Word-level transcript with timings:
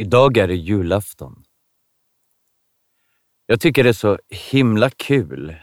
Idag 0.00 0.36
är 0.36 0.48
det 0.48 0.54
julafton. 0.54 1.44
Jag 3.46 3.60
tycker 3.60 3.84
det 3.84 3.88
är 3.88 3.92
så 3.92 4.18
himla 4.28 4.90
kul 4.90 5.56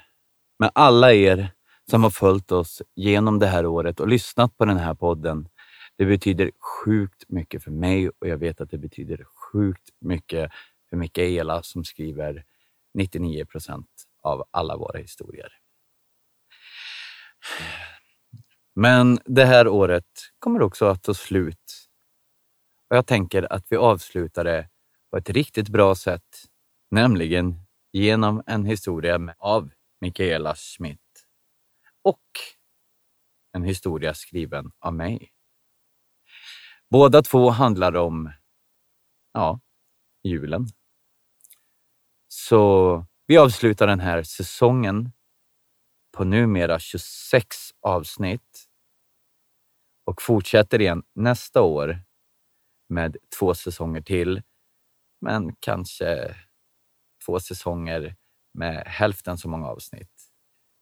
med 0.60 0.72
alla 0.76 1.14
er 1.14 1.54
som 1.92 2.04
har 2.04 2.10
följt 2.10 2.52
oss 2.52 2.82
genom 2.96 3.40
det 3.40 3.48
här 3.48 3.66
året 3.66 4.00
och 4.00 4.08
lyssnat 4.08 4.58
på 4.58 4.66
den 4.66 4.78
här 4.78 4.94
podden. 4.94 5.50
Det 5.96 6.06
betyder 6.06 6.52
sjukt 6.60 7.24
mycket 7.28 7.64
för 7.64 7.72
mig 7.72 8.10
och 8.10 8.28
jag 8.28 8.38
vet 8.38 8.62
att 8.62 8.70
det 8.70 8.78
betyder 8.78 9.26
sjukt 9.26 9.90
mycket 10.02 10.52
för 10.90 10.98
Mikaela 10.98 11.64
som 11.64 11.84
skriver 11.84 12.46
99 12.94 13.46
procent 13.46 13.90
av 14.24 14.44
alla 14.52 14.78
våra 14.78 15.00
historier. 15.00 15.50
Men 18.76 19.20
det 19.26 19.46
här 19.46 19.68
året 19.68 20.08
kommer 20.40 20.62
också 20.62 20.86
att 20.86 21.04
ta 21.04 21.14
slut 21.14 21.67
och 22.90 22.98
jag 22.98 23.08
tänker 23.08 23.54
att 23.54 23.66
vi 23.70 23.78
avslutar 23.78 24.44
det 24.44 24.70
på 25.12 25.18
ett 25.18 25.30
riktigt 25.30 25.70
bra 25.70 25.96
sätt, 25.96 26.46
nämligen 26.92 27.56
genom 27.92 28.44
en 28.46 28.66
historia 28.66 29.36
av 29.38 29.70
Mikaela 30.02 30.56
Schmidt 30.56 31.28
och 32.02 32.22
en 33.52 33.64
historia 33.64 34.14
skriven 34.14 34.72
av 34.80 34.94
mig. 34.94 35.32
Båda 36.90 37.22
två 37.22 37.50
handlar 37.50 37.96
om, 37.96 38.32
ja, 39.34 39.60
julen. 40.24 40.68
Så 42.28 43.06
vi 43.26 43.38
avslutar 43.38 43.88
den 43.88 44.00
här 44.00 44.24
säsongen 44.24 45.12
på 46.12 46.24
numera 46.24 46.80
26 46.80 47.56
avsnitt 47.82 48.68
och 50.06 50.22
fortsätter 50.22 50.82
igen 50.82 51.04
nästa 51.16 51.62
år 51.62 52.07
med 52.90 53.18
två 53.40 53.54
säsonger 53.54 54.02
till, 54.02 54.42
men 55.22 55.56
kanske 55.60 56.36
två 57.26 57.40
säsonger 57.40 58.16
med 58.54 58.84
hälften 58.88 59.38
så 59.38 59.50
många 59.50 59.68
avsnitt. 59.68 60.12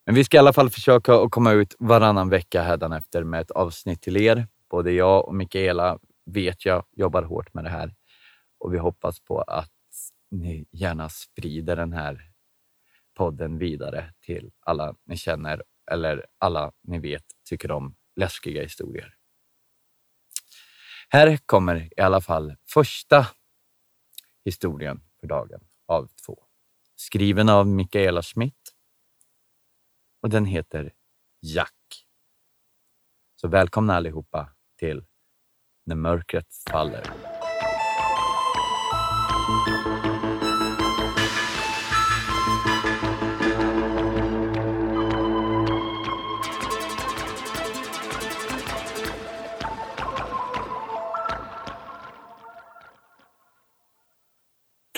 Men 0.06 0.16
vi 0.16 0.24
ska 0.24 0.38
i 0.38 0.40
alla 0.40 0.54
fall 0.54 0.70
försöka 0.70 1.16
att 1.16 1.32
komma 1.32 1.52
ut 1.52 1.76
varannan 1.80 2.30
vecka 2.30 2.62
hädanefter 2.62 3.24
med 3.24 3.42
ett 3.42 3.52
avsnitt 3.52 4.02
till 4.02 4.18
er. 4.18 4.48
Både 4.70 4.92
jag 4.92 5.28
och 5.28 5.36
Mikaela 5.36 6.00
vet 6.26 6.66
jag 6.66 6.86
jobbar 6.92 7.24
hårt 7.24 7.54
med 7.54 7.64
det 7.64 7.70
här 7.70 7.96
och 8.60 8.74
vi 8.74 8.78
hoppas 8.78 9.20
på 9.20 9.42
att 9.42 9.72
ni 10.32 10.66
gärna 10.72 11.10
sprider 11.10 11.76
den 11.76 11.94
här 11.94 12.32
podden 13.18 13.58
vidare 13.58 14.14
till 14.22 14.52
alla 14.60 14.96
ni 15.06 15.18
känner 15.18 15.64
eller 15.92 16.26
alla 16.38 16.72
ni 16.84 17.00
vet 17.00 17.26
tycker 17.50 17.72
om 17.72 17.96
läskiga 18.16 18.64
historier. 18.64 19.14
Här 21.10 21.38
kommer 21.38 22.00
i 22.00 22.02
alla 22.02 22.22
fall 22.22 22.56
första 22.66 23.28
historien 24.46 25.02
för 25.20 25.28
dagen 25.28 25.68
av 25.88 26.08
två. 26.26 26.44
Skriven 26.96 27.50
av 27.50 27.68
Mikaela 27.68 28.22
Schmidt 28.22 28.74
och 30.22 30.30
den 30.30 30.46
heter 30.46 30.94
Jack. 31.42 32.06
Så 33.36 33.48
välkomna 33.48 33.96
allihopa 33.96 34.50
till 34.80 35.06
När 35.86 35.96
mörkret 35.96 36.48
faller. 36.72 37.12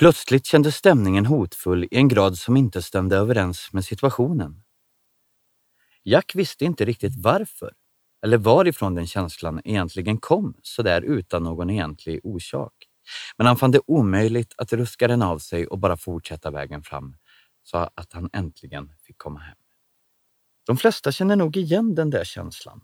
Plötsligt 0.08 0.46
kändes 0.46 0.76
stämningen 0.76 1.26
hotfull 1.26 1.84
i 1.84 1.88
en 1.92 2.08
grad 2.08 2.38
som 2.38 2.58
inte 2.58 2.82
stämde 2.82 3.18
överens 3.18 3.74
med 3.74 3.86
situationen. 3.86 4.64
Jack 6.04 6.36
visste 6.36 6.66
inte 6.66 6.86
riktigt 6.86 7.16
varför 7.16 7.74
eller 8.24 8.38
varifrån 8.38 8.96
den 8.96 9.08
känslan 9.08 9.62
egentligen 9.64 10.18
kom 10.18 10.56
så 10.62 10.84
där 10.84 11.02
utan 11.02 11.44
någon 11.44 11.70
egentlig 11.70 12.20
orsak. 12.24 12.74
Men 13.38 13.48
han 13.48 13.58
fann 13.58 13.72
det 13.72 13.82
omöjligt 13.88 14.54
att 14.58 14.74
ruska 14.74 15.08
den 15.08 15.22
av 15.22 15.40
sig 15.40 15.68
och 15.68 15.80
bara 15.80 15.98
fortsätta 15.98 16.52
vägen 16.52 16.84
fram 16.84 17.18
så 17.64 17.78
att 17.78 18.14
han 18.14 18.30
äntligen 18.34 18.94
fick 19.04 19.18
komma 19.18 19.40
hem. 19.40 19.58
De 20.66 20.78
flesta 20.78 21.12
känner 21.12 21.36
nog 21.36 21.58
igen 21.58 21.96
den 21.96 22.10
där 22.10 22.24
känslan. 22.24 22.82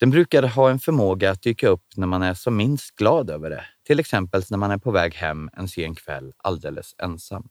Den 0.00 0.10
brukar 0.10 0.42
ha 0.42 0.70
en 0.70 0.78
förmåga 0.78 1.30
att 1.30 1.42
dyka 1.42 1.68
upp 1.68 1.86
när 1.96 2.06
man 2.06 2.22
är 2.22 2.34
som 2.34 2.56
minst 2.56 2.96
glad 2.96 3.30
över 3.30 3.50
det. 3.50 3.64
Till 3.86 4.00
exempel 4.00 4.42
när 4.50 4.58
man 4.58 4.70
är 4.70 4.78
på 4.78 4.90
väg 4.90 5.14
hem 5.14 5.50
en 5.52 5.68
sen 5.68 5.94
kväll 5.94 6.32
alldeles 6.36 6.94
ensam. 6.98 7.48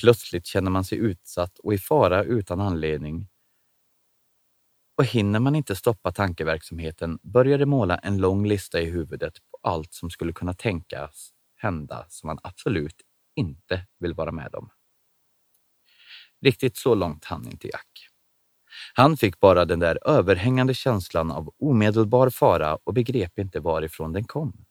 Plötsligt 0.00 0.46
känner 0.46 0.70
man 0.70 0.84
sig 0.84 0.98
utsatt 0.98 1.58
och 1.58 1.74
i 1.74 1.78
fara 1.78 2.24
utan 2.24 2.60
anledning. 2.60 3.28
Och 4.96 5.04
hinner 5.04 5.40
man 5.40 5.56
inte 5.56 5.76
stoppa 5.76 6.12
tankeverksamheten 6.12 7.18
börjar 7.22 7.58
det 7.58 7.66
måla 7.66 7.98
en 7.98 8.18
lång 8.18 8.46
lista 8.46 8.80
i 8.80 8.84
huvudet 8.84 9.34
på 9.50 9.68
allt 9.68 9.94
som 9.94 10.10
skulle 10.10 10.32
kunna 10.32 10.54
tänkas 10.54 11.30
hända 11.56 12.06
som 12.08 12.26
man 12.26 12.38
absolut 12.42 13.02
inte 13.36 13.86
vill 13.98 14.14
vara 14.14 14.32
med 14.32 14.54
om. 14.54 14.70
Riktigt 16.40 16.76
så 16.76 16.94
långt 16.94 17.24
hann 17.24 17.48
inte 17.48 17.68
Jack. 17.68 18.05
Han 18.98 19.16
fick 19.16 19.40
bara 19.40 19.64
den 19.64 19.78
där 19.78 19.98
överhängande 20.08 20.74
känslan 20.74 21.30
av 21.30 21.54
omedelbar 21.58 22.30
fara 22.30 22.78
och 22.84 22.94
begrep 22.94 23.38
inte 23.38 23.60
varifrån 23.60 24.12
den 24.12 24.24
kom. 24.24 24.64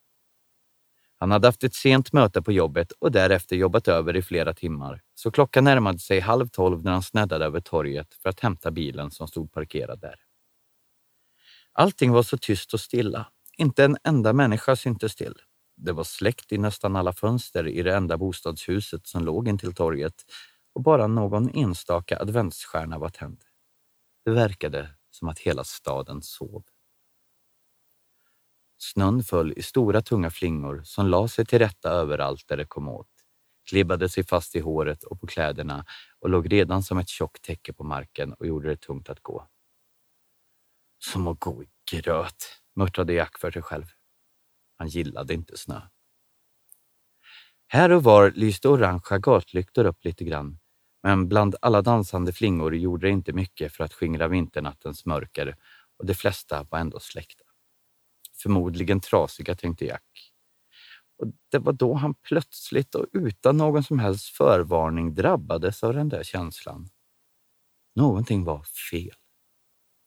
Han 1.17 1.31
hade 1.31 1.47
haft 1.47 1.63
ett 1.63 1.75
sent 1.75 2.13
möte 2.13 2.41
på 2.41 2.51
jobbet 2.51 2.91
och 2.91 3.11
därefter 3.11 3.55
jobbat 3.55 3.87
över 3.87 4.15
i 4.15 4.21
flera 4.21 4.53
timmar, 4.53 5.01
så 5.15 5.31
klockan 5.31 5.63
närmade 5.63 5.99
sig 5.99 6.19
halv 6.19 6.47
tolv 6.47 6.83
när 6.83 6.91
han 6.91 7.03
sneddade 7.03 7.45
över 7.45 7.59
torget 7.59 8.13
för 8.13 8.29
att 8.29 8.39
hämta 8.39 8.71
bilen 8.71 9.11
som 9.11 9.27
stod 9.27 9.51
parkerad 9.51 9.99
där. 9.99 10.15
Allting 11.73 12.11
var 12.11 12.23
så 12.23 12.37
tyst 12.37 12.73
och 12.73 12.79
stilla. 12.79 13.27
Inte 13.57 13.83
en 13.83 13.97
enda 14.03 14.33
människa 14.33 14.75
syntes 14.75 15.15
till. 15.15 15.35
Det 15.77 15.91
var 15.91 16.03
släckt 16.03 16.51
i 16.51 16.57
nästan 16.57 16.95
alla 16.95 17.13
fönster 17.13 17.67
i 17.67 17.83
det 17.83 17.95
enda 17.95 18.17
bostadshuset 18.17 19.07
som 19.07 19.25
låg 19.25 19.47
intill 19.47 19.73
torget 19.73 20.25
och 20.73 20.81
bara 20.81 21.07
någon 21.07 21.49
enstaka 21.49 22.19
adventsstjärna 22.19 22.97
var 22.97 23.09
tänd. 23.09 23.37
Det 24.25 24.31
verkade 24.31 24.89
som 25.09 25.27
att 25.27 25.39
hela 25.39 25.63
staden 25.63 26.21
sov. 26.21 26.63
Snön 28.77 29.23
föll 29.23 29.53
i 29.57 29.63
stora 29.63 30.01
tunga 30.01 30.29
flingor 30.29 30.81
som 30.83 31.07
la 31.07 31.27
sig 31.27 31.45
till 31.45 31.59
rätta 31.59 31.89
överallt 31.89 32.47
där 32.47 32.57
det 32.57 32.65
kom 32.65 32.87
åt, 32.89 33.09
klibbade 33.69 34.09
sig 34.09 34.23
fast 34.23 34.55
i 34.55 34.59
håret 34.59 35.03
och 35.03 35.19
på 35.19 35.27
kläderna 35.27 35.85
och 36.19 36.29
låg 36.29 36.53
redan 36.53 36.83
som 36.83 36.97
ett 36.97 37.09
tjockt 37.09 37.43
täcke 37.43 37.73
på 37.73 37.83
marken 37.83 38.33
och 38.33 38.47
gjorde 38.47 38.69
det 38.69 38.77
tungt 38.77 39.09
att 39.09 39.19
gå. 39.19 39.47
Som 40.99 41.27
att 41.27 41.39
gå 41.39 41.63
i 41.63 41.69
gröt, 41.91 42.61
muttrade 42.75 43.13
Jack 43.13 43.37
för 43.37 43.51
sig 43.51 43.61
själv. 43.61 43.85
Han 44.77 44.87
gillade 44.87 45.33
inte 45.33 45.57
snö. 45.57 45.81
Här 47.67 47.91
och 47.91 48.03
var 48.03 48.31
lyste 48.31 48.69
orangea 48.69 49.17
gatlyktor 49.17 49.85
upp 49.85 50.05
lite 50.05 50.23
grann 50.23 50.59
men 51.05 51.27
bland 51.27 51.55
alla 51.61 51.81
dansande 51.81 52.33
flingor 52.33 52.75
gjorde 52.75 53.07
det 53.07 53.11
inte 53.11 53.33
mycket 53.33 53.73
för 53.73 53.83
att 53.83 53.93
skingra 53.93 54.27
vinternattens 54.27 55.05
mörker 55.05 55.57
och 55.97 56.05
de 56.05 56.13
flesta 56.13 56.63
var 56.63 56.79
ändå 56.79 56.99
släckta. 56.99 57.43
Förmodligen 58.33 59.01
trasiga, 59.01 59.55
tänkte 59.55 59.85
Jack. 59.85 60.31
Och 61.17 61.27
det 61.51 61.59
var 61.59 61.73
då 61.73 61.93
han 61.93 62.13
plötsligt 62.13 62.95
och 62.95 63.05
utan 63.13 63.57
någon 63.57 63.83
som 63.83 63.99
helst 63.99 64.29
förvarning 64.29 65.15
drabbades 65.15 65.83
av 65.83 65.93
den 65.93 66.09
där 66.09 66.23
känslan. 66.23 66.89
Någonting 67.95 68.43
var 68.43 68.63
fel. 68.63 69.15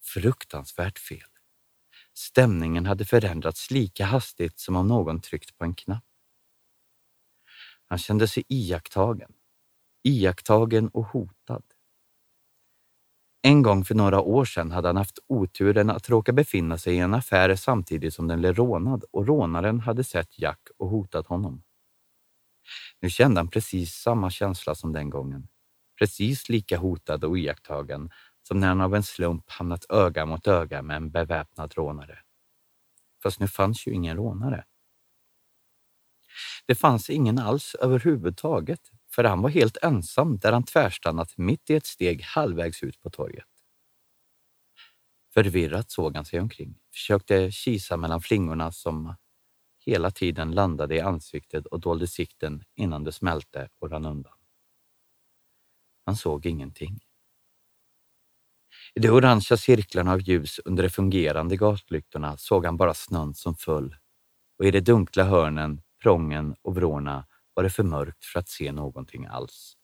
Fruktansvärt 0.02 0.98
fel. 0.98 1.28
Stämningen 2.14 2.86
hade 2.86 3.04
förändrats 3.04 3.70
lika 3.70 4.04
hastigt 4.04 4.58
som 4.58 4.76
om 4.76 4.88
någon 4.88 5.20
tryckt 5.20 5.58
på 5.58 5.64
en 5.64 5.74
knapp. 5.74 6.04
Han 7.88 7.98
kände 7.98 8.28
sig 8.28 8.44
iakttagen 8.48 9.32
iakttagen 10.08 10.88
och 10.88 11.04
hotad. 11.04 11.62
En 13.42 13.62
gång 13.62 13.84
för 13.84 13.94
några 13.94 14.20
år 14.20 14.44
sedan 14.44 14.70
hade 14.70 14.88
han 14.88 14.96
haft 14.96 15.18
oturen 15.26 15.90
att 15.90 16.08
råka 16.08 16.32
befinna 16.32 16.78
sig 16.78 16.94
i 16.94 16.98
en 16.98 17.14
affär 17.14 17.56
samtidigt 17.56 18.14
som 18.14 18.28
den 18.28 18.38
blev 18.38 18.54
rånad 18.54 19.04
och 19.10 19.26
rånaren 19.26 19.80
hade 19.80 20.04
sett 20.04 20.38
Jack 20.38 20.60
och 20.78 20.88
hotat 20.88 21.26
honom. 21.26 21.62
Nu 23.00 23.10
kände 23.10 23.40
han 23.40 23.48
precis 23.48 23.94
samma 23.94 24.30
känsla 24.30 24.74
som 24.74 24.92
den 24.92 25.10
gången. 25.10 25.48
Precis 25.98 26.48
lika 26.48 26.78
hotad 26.78 27.24
och 27.24 27.38
iakttagen 27.38 28.10
som 28.42 28.60
när 28.60 28.68
han 28.68 28.80
av 28.80 28.94
en 28.94 29.02
slump 29.02 29.50
hamnat 29.50 29.84
öga 29.90 30.26
mot 30.26 30.46
öga 30.46 30.82
med 30.82 30.96
en 30.96 31.10
beväpnad 31.10 31.74
rånare. 31.76 32.18
Fast 33.22 33.40
nu 33.40 33.48
fanns 33.48 33.86
ju 33.86 33.92
ingen 33.92 34.16
rånare. 34.16 34.64
Det 36.66 36.74
fanns 36.74 37.10
ingen 37.10 37.38
alls 37.38 37.74
överhuvudtaget 37.74 38.80
för 39.10 39.24
han 39.24 39.42
var 39.42 39.50
helt 39.50 39.76
ensam 39.76 40.38
där 40.38 40.52
han 40.52 40.62
tvärstannat 40.62 41.38
mitt 41.38 41.70
i 41.70 41.74
ett 41.74 41.86
steg 41.86 42.22
halvvägs 42.22 42.82
ut 42.82 43.00
på 43.00 43.10
torget. 43.10 43.46
Förvirrat 45.34 45.90
såg 45.90 46.16
han 46.16 46.24
sig 46.24 46.40
omkring, 46.40 46.78
försökte 46.92 47.50
kisa 47.50 47.96
mellan 47.96 48.20
flingorna 48.20 48.72
som 48.72 49.14
hela 49.78 50.10
tiden 50.10 50.50
landade 50.50 50.94
i 50.96 51.00
ansiktet 51.00 51.66
och 51.66 51.80
dolde 51.80 52.06
sikten 52.06 52.64
innan 52.74 53.04
det 53.04 53.12
smälte 53.12 53.68
och 53.78 53.90
rann 53.90 54.06
undan. 54.06 54.32
Han 56.04 56.16
såg 56.16 56.46
ingenting. 56.46 56.98
I 58.94 59.00
de 59.00 59.10
orangea 59.10 59.56
cirklarna 59.56 60.12
av 60.12 60.20
ljus 60.20 60.60
under 60.64 60.82
de 60.82 60.88
fungerande 60.88 61.56
gatlyktorna 61.56 62.36
såg 62.36 62.64
han 62.64 62.76
bara 62.76 62.94
snön 62.94 63.34
som 63.34 63.54
föll 63.54 63.96
och 64.58 64.64
i 64.64 64.70
de 64.70 64.80
dunkla 64.80 65.24
hörnen, 65.24 65.80
prången 66.02 66.56
och 66.62 66.74
vrårna 66.74 67.26
var 67.58 67.62
det 67.62 67.70
för 67.70 67.82
mörkt 67.82 68.24
för 68.24 68.40
att 68.40 68.48
se 68.48 68.72
någonting 68.72 69.26
alls. 69.26 69.76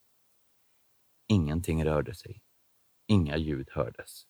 Ingenting 1.27 1.85
rörde 1.85 2.15
sig. 2.15 2.41
Inga 3.07 3.37
ljud 3.37 3.69
hördes. 3.71 4.23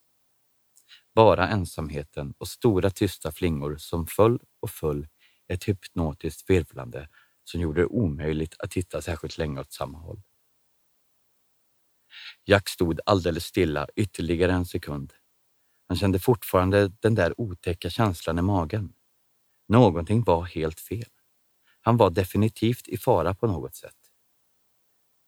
Bara 1.14 1.48
ensamheten 1.48 2.34
och 2.38 2.48
stora 2.48 2.90
tysta 2.90 3.32
flingor 3.32 3.76
som 3.76 4.06
föll 4.06 4.40
och 4.60 4.70
föll 4.70 5.08
ett 5.48 5.68
hypnotiskt 5.68 6.50
virvlande 6.50 7.08
som 7.44 7.60
gjorde 7.60 7.80
det 7.80 7.86
omöjligt 7.86 8.54
att 8.58 8.70
titta 8.70 9.02
särskilt 9.02 9.38
länge 9.38 9.60
åt 9.60 9.72
samma 9.72 9.98
håll. 9.98 10.22
Jack 12.44 12.68
stod 12.68 13.00
alldeles 13.06 13.44
stilla 13.44 13.88
ytterligare 13.96 14.52
en 14.52 14.66
sekund. 14.66 15.12
Han 15.88 15.96
kände 15.96 16.18
fortfarande 16.18 16.88
den 16.88 17.14
där 17.14 17.40
otäcka 17.40 17.90
känslan 17.90 18.38
i 18.38 18.42
magen. 18.42 18.94
Någonting 19.68 20.22
var 20.22 20.42
helt 20.42 20.80
fel. 20.80 21.15
Han 21.86 21.96
var 21.96 22.10
definitivt 22.10 22.88
i 22.88 22.96
fara 22.96 23.34
på 23.34 23.46
något 23.46 23.74
sätt. 23.74 23.96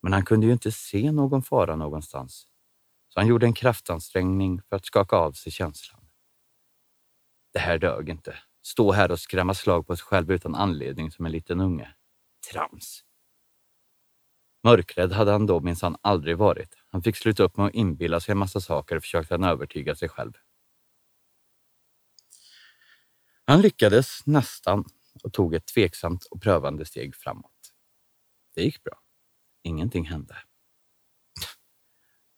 Men 0.03 0.13
han 0.13 0.25
kunde 0.25 0.47
ju 0.47 0.53
inte 0.53 0.73
se 0.73 1.13
någon 1.13 1.43
fara 1.43 1.77
någonstans, 1.77 2.47
så 3.09 3.21
han 3.21 3.27
gjorde 3.27 3.47
en 3.47 3.53
kraftansträngning 3.53 4.63
för 4.63 4.77
att 4.77 4.87
skaka 4.87 5.17
av 5.17 5.33
sig 5.33 5.53
känslan. 5.53 6.01
Det 7.53 7.59
här 7.59 7.79
dög 7.79 8.09
inte. 8.09 8.37
Stå 8.63 8.93
här 8.93 9.11
och 9.11 9.21
skrämma 9.21 9.55
slag 9.55 9.87
på 9.87 9.97
sig 9.97 10.05
själv 10.05 10.33
utan 10.33 10.55
anledning 10.55 11.11
som 11.11 11.27
en 11.27 11.33
liten 11.33 11.61
unge. 11.61 11.95
Trams! 12.53 13.05
Mörkrädd 14.65 15.13
hade 15.13 15.33
han 15.33 15.47
då 15.47 15.61
minsann 15.61 15.97
aldrig 16.01 16.39
varit. 16.39 16.75
Han 16.89 17.03
fick 17.03 17.17
sluta 17.17 17.43
upp 17.43 17.57
med 17.57 17.67
att 17.67 17.75
inbilla 17.75 18.21
sig 18.21 18.33
en 18.33 18.39
massa 18.39 18.61
saker, 18.61 18.97
och 18.97 19.03
försökte 19.03 19.35
han 19.35 19.45
övertyga 19.45 19.95
sig 19.95 20.09
själv. 20.09 20.33
Han 23.45 23.61
lyckades 23.61 24.27
nästan 24.27 24.85
och 25.25 25.33
tog 25.33 25.55
ett 25.55 25.67
tveksamt 25.67 26.25
och 26.25 26.43
prövande 26.43 26.85
steg 26.85 27.17
framåt. 27.17 27.53
Det 28.55 28.63
gick 28.63 28.83
bra. 28.83 28.99
Ingenting 29.63 30.05
hände. 30.05 30.37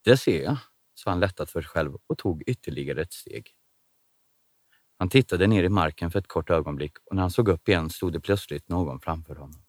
Det 0.05 0.17
ser 0.17 0.43
jag, 0.43 0.57
sa 0.95 1.11
han 1.11 1.21
lättat 1.21 1.51
för 1.51 1.63
sig 1.63 1.69
själv 1.69 1.95
och 2.07 2.19
tog 2.19 2.43
ytterligare 2.47 3.03
ett 3.03 3.13
steg. 3.13 3.55
Han 4.99 5.09
tittade 5.09 5.47
ner 5.47 5.63
i 5.63 5.69
marken 5.69 6.11
för 6.11 6.19
ett 6.19 6.29
kort 6.29 6.51
ögonblick 6.51 6.99
och 7.05 7.15
när 7.15 7.23
han 7.23 7.31
såg 7.31 7.49
upp 7.49 7.69
igen 7.69 7.91
stod 7.91 8.13
det 8.13 8.21
plötsligt 8.21 8.69
någon 8.69 9.01
framför 9.01 9.35
honom. 9.35 9.63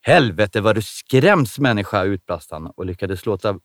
Helvete 0.00 0.60
vad 0.60 0.74
du 0.74 0.82
skräms 0.82 1.58
människa, 1.58 2.04
utbrast 2.04 2.50
han 2.50 2.66
och 2.66 2.86
lyckades 2.86 3.26
låta 3.26 3.60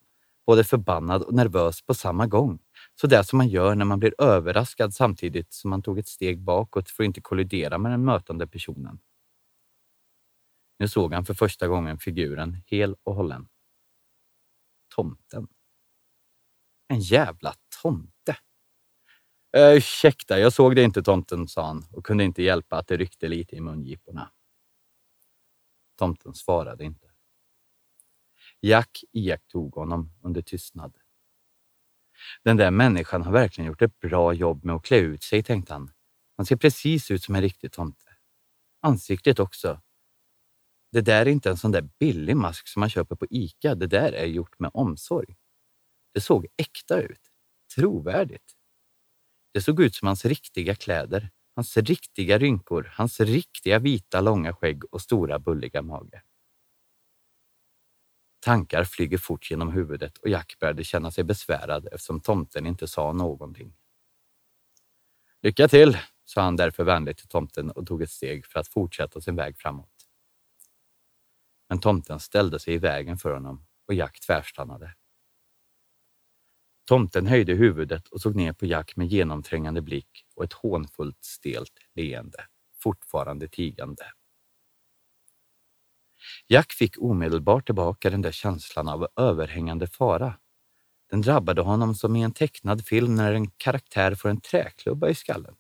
både 0.46 0.64
förbannad 0.64 1.24
och 1.24 1.34
nervös 1.34 1.82
på 1.82 1.94
samma 1.94 2.28
gång. 2.28 2.60
Så 3.02 3.08
där 3.08 3.24
som 3.24 3.38
man 3.38 3.48
gör 3.48 3.76
när 3.76 3.86
man 3.86 4.00
blir 4.00 4.22
överraskad 4.22 4.94
samtidigt 4.94 5.54
som 5.54 5.70
man 5.70 5.82
tog 5.82 6.00
ett 6.00 6.08
steg 6.08 6.40
bakåt 6.42 6.90
för 6.90 7.04
att 7.04 7.06
inte 7.06 7.22
kollidera 7.22 7.78
med 7.78 7.92
den 7.92 8.06
mötande 8.06 8.48
personen. 8.48 9.00
Nu 10.80 10.88
såg 10.88 11.14
han 11.14 11.26
för 11.26 11.34
första 11.34 11.68
gången 11.68 11.98
figuren 11.98 12.58
hel 12.66 12.96
och 13.04 13.16
hållen. 13.16 13.50
Tomten. 14.96 15.48
En 16.88 17.00
jävla 17.00 17.56
tomte! 17.82 18.38
Äh, 19.58 19.78
ursäkta, 19.78 20.40
jag 20.40 20.54
såg 20.54 20.76
det 20.76 20.84
inte 20.84 21.04
tomten, 21.04 21.48
sa 21.48 21.66
han 21.66 21.86
och 21.92 22.06
kunde 22.06 22.24
inte 22.24 22.44
hjälpa 22.44 22.78
att 22.78 22.88
det 22.88 22.98
ryckte 22.98 23.28
lite 23.28 23.56
i 23.56 23.62
mungiporna. 23.62 24.32
Tomten 25.96 26.34
svarade 26.34 26.84
inte. 26.84 27.12
Jack 28.60 29.04
iakttog 29.12 29.76
honom 29.76 30.14
under 30.22 30.42
tystnad. 30.42 31.01
Den 32.44 32.58
där 32.58 32.72
människan 32.72 33.22
har 33.22 33.32
verkligen 33.32 33.68
gjort 33.68 33.82
ett 33.82 34.00
bra 34.00 34.34
jobb 34.34 34.66
med 34.66 34.76
att 34.76 34.84
klä 34.84 34.98
ut 34.98 35.24
sig, 35.24 35.44
tänkte 35.44 35.74
han. 35.74 35.92
Han 36.38 36.46
ser 36.46 36.56
precis 36.56 37.12
ut 37.12 37.24
som 37.24 37.36
en 37.36 37.42
riktig 37.42 37.72
tomte. 37.72 38.06
Ansiktet 38.82 39.40
också. 39.40 39.82
Det 40.92 41.02
där 41.02 41.26
är 41.26 41.30
inte 41.30 41.50
en 41.50 41.58
sån 41.58 41.72
där 41.72 41.90
billig 42.00 42.38
mask 42.38 42.68
som 42.68 42.80
man 42.80 42.90
köper 42.90 43.16
på 43.16 43.26
Ica. 43.30 43.76
Det 43.76 43.88
där 43.88 44.12
är 44.12 44.26
gjort 44.26 44.60
med 44.60 44.72
omsorg. 44.74 45.36
Det 46.14 46.22
såg 46.22 46.48
äkta 46.58 47.02
ut. 47.02 47.22
Trovärdigt. 47.76 48.54
Det 49.54 49.62
såg 49.62 49.82
ut 49.82 49.96
som 49.96 50.08
hans 50.08 50.26
riktiga 50.26 50.76
kläder, 50.76 51.30
hans 51.56 51.78
riktiga 51.78 52.38
rynkor, 52.38 52.92
hans 52.94 53.20
riktiga 53.20 53.80
vita 53.80 54.22
långa 54.22 54.54
skägg 54.54 54.84
och 54.94 55.02
stora 55.02 55.40
bulliga 55.40 55.82
mage. 55.82 56.24
Tankar 58.42 58.84
flyger 58.84 59.18
fort 59.18 59.52
genom 59.52 59.72
huvudet 59.72 60.18
och 60.18 60.30
Jack 60.30 60.58
började 60.60 60.84
känna 60.84 61.12
sig 61.12 61.24
besvärad 61.24 61.88
eftersom 61.92 62.22
tomten 62.22 62.66
inte 62.66 62.88
sa 62.88 63.14
någonting. 63.14 63.74
Lycka 65.42 65.68
till, 65.68 65.98
sa 66.26 66.42
han 66.42 66.56
därför 66.56 66.84
vänligt 66.84 67.18
till 67.18 67.28
tomten 67.28 67.72
och 67.72 67.88
tog 67.88 68.02
ett 68.02 68.12
steg 68.12 68.46
för 68.46 68.60
att 68.60 68.68
fortsätta 68.68 69.22
sin 69.22 69.36
väg 69.36 69.58
framåt. 69.58 70.08
Men 71.70 71.80
tomten 71.80 72.20
ställde 72.20 72.60
sig 72.60 72.74
i 72.74 72.78
vägen 72.78 73.18
för 73.18 73.34
honom 73.34 73.66
och 73.88 73.94
Jack 73.94 74.20
tvärstannade. 74.20 74.96
Tomten 76.86 77.28
höjde 77.28 77.54
huvudet 77.54 78.08
och 78.08 78.22
såg 78.22 78.36
ner 78.36 78.54
på 78.54 78.66
Jack 78.66 78.96
med 78.96 79.08
genomträngande 79.08 79.82
blick 79.82 80.26
och 80.36 80.44
ett 80.44 80.54
hånfullt 80.54 81.24
stelt 81.24 81.74
leende, 81.96 82.46
fortfarande 82.80 83.48
tigande. 83.48 84.04
Jack 86.48 86.72
fick 86.72 87.02
omedelbart 87.02 87.66
tillbaka 87.66 88.10
den 88.10 88.22
där 88.22 88.32
känslan 88.32 88.88
av 88.88 89.08
överhängande 89.16 89.88
fara. 89.88 90.34
Den 91.10 91.22
drabbade 91.22 91.62
honom 91.62 91.96
som 91.96 92.16
i 92.16 92.22
en 92.22 92.32
tecknad 92.32 92.86
film 92.86 93.16
när 93.16 93.34
en 93.34 93.52
karaktär 93.52 94.16
får 94.16 94.30
en 94.30 94.42
träklubba 94.42 95.10
i 95.10 95.16
skallen. 95.16 95.56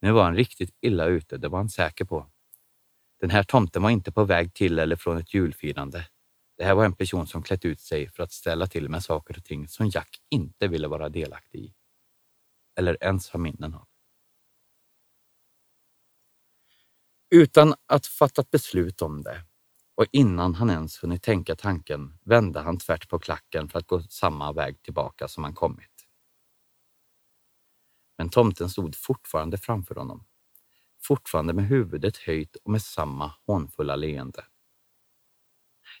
Nu 0.00 0.12
var 0.12 0.24
han 0.24 0.36
riktigt 0.36 0.76
illa 0.80 1.06
ute, 1.06 1.38
det 1.38 1.48
var 1.48 1.58
han 1.58 1.68
säker 1.68 2.04
på. 2.04 2.26
Den 3.20 3.30
här 3.30 3.42
tomten 3.42 3.82
var 3.82 3.90
inte 3.90 4.12
på 4.12 4.24
väg 4.24 4.54
till 4.54 4.78
eller 4.78 4.96
från 4.96 5.18
ett 5.18 5.34
julfirande. 5.34 6.06
Det 6.56 6.64
här 6.64 6.74
var 6.74 6.84
en 6.84 6.96
person 6.96 7.26
som 7.26 7.42
klätt 7.42 7.64
ut 7.64 7.80
sig 7.80 8.08
för 8.08 8.22
att 8.22 8.32
ställa 8.32 8.66
till 8.66 8.88
med 8.88 9.04
saker 9.04 9.36
och 9.36 9.44
ting 9.44 9.68
som 9.68 9.88
Jack 9.88 10.18
inte 10.30 10.68
ville 10.68 10.88
vara 10.88 11.08
delaktig 11.08 11.58
i. 11.58 11.74
Eller 12.78 12.96
ens 13.00 13.30
ha 13.30 13.38
minnen 13.38 13.74
av. 13.74 13.88
Utan 17.34 17.74
att 17.86 18.06
fatta 18.06 18.44
beslut 18.50 19.02
om 19.02 19.22
det 19.22 19.44
och 19.94 20.06
innan 20.12 20.54
han 20.54 20.70
ens 20.70 21.02
hunnit 21.02 21.22
tänka 21.22 21.56
tanken 21.56 22.18
vände 22.24 22.60
han 22.60 22.78
tvärt 22.78 23.08
på 23.08 23.18
klacken 23.18 23.68
för 23.68 23.78
att 23.78 23.86
gå 23.86 24.02
samma 24.02 24.52
väg 24.52 24.82
tillbaka 24.82 25.28
som 25.28 25.44
han 25.44 25.54
kommit. 25.54 26.06
Men 28.18 28.28
tomten 28.28 28.70
stod 28.70 28.96
fortfarande 28.96 29.58
framför 29.58 29.94
honom. 29.94 30.24
Fortfarande 31.02 31.52
med 31.52 31.66
huvudet 31.66 32.16
höjt 32.16 32.56
och 32.56 32.70
med 32.70 32.82
samma 32.82 33.34
hånfulla 33.46 33.96
leende. 33.96 34.44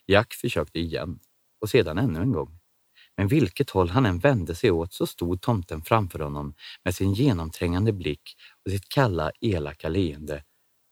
Jack 0.06 0.34
försökte 0.34 0.78
igen 0.78 1.20
och 1.60 1.70
sedan 1.70 1.98
ännu 1.98 2.20
en 2.20 2.32
gång. 2.32 2.58
Men 3.16 3.28
vilket 3.28 3.70
håll 3.70 3.88
han 3.88 4.06
än 4.06 4.18
vände 4.18 4.54
sig 4.54 4.70
åt 4.70 4.92
så 4.92 5.06
stod 5.06 5.40
tomten 5.40 5.82
framför 5.82 6.18
honom 6.18 6.54
med 6.84 6.94
sin 6.94 7.14
genomträngande 7.14 7.92
blick 7.92 8.36
och 8.64 8.70
sitt 8.70 8.88
kalla, 8.88 9.32
elaka 9.40 9.88
leende 9.88 10.44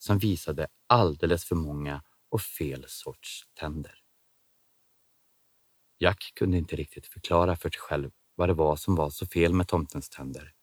som 0.02 0.18
visade 0.18 0.66
alldeles 0.86 1.44
för 1.44 1.56
många 1.56 2.02
och 2.28 2.40
fel 2.42 2.84
sorts 2.88 3.42
tänder. 3.54 4.02
Jack 5.98 6.32
kunde 6.34 6.58
inte 6.58 6.76
riktigt 6.76 7.06
förklara 7.06 7.56
för 7.56 7.70
sig 7.70 7.80
själv 7.80 8.10
vad 8.34 8.48
det 8.48 8.54
var 8.54 8.76
som 8.76 8.94
var 8.94 9.10
så 9.10 9.26
fel 9.26 9.54
med 9.54 9.68
tomtens 9.68 10.08
tänder. 10.08 10.54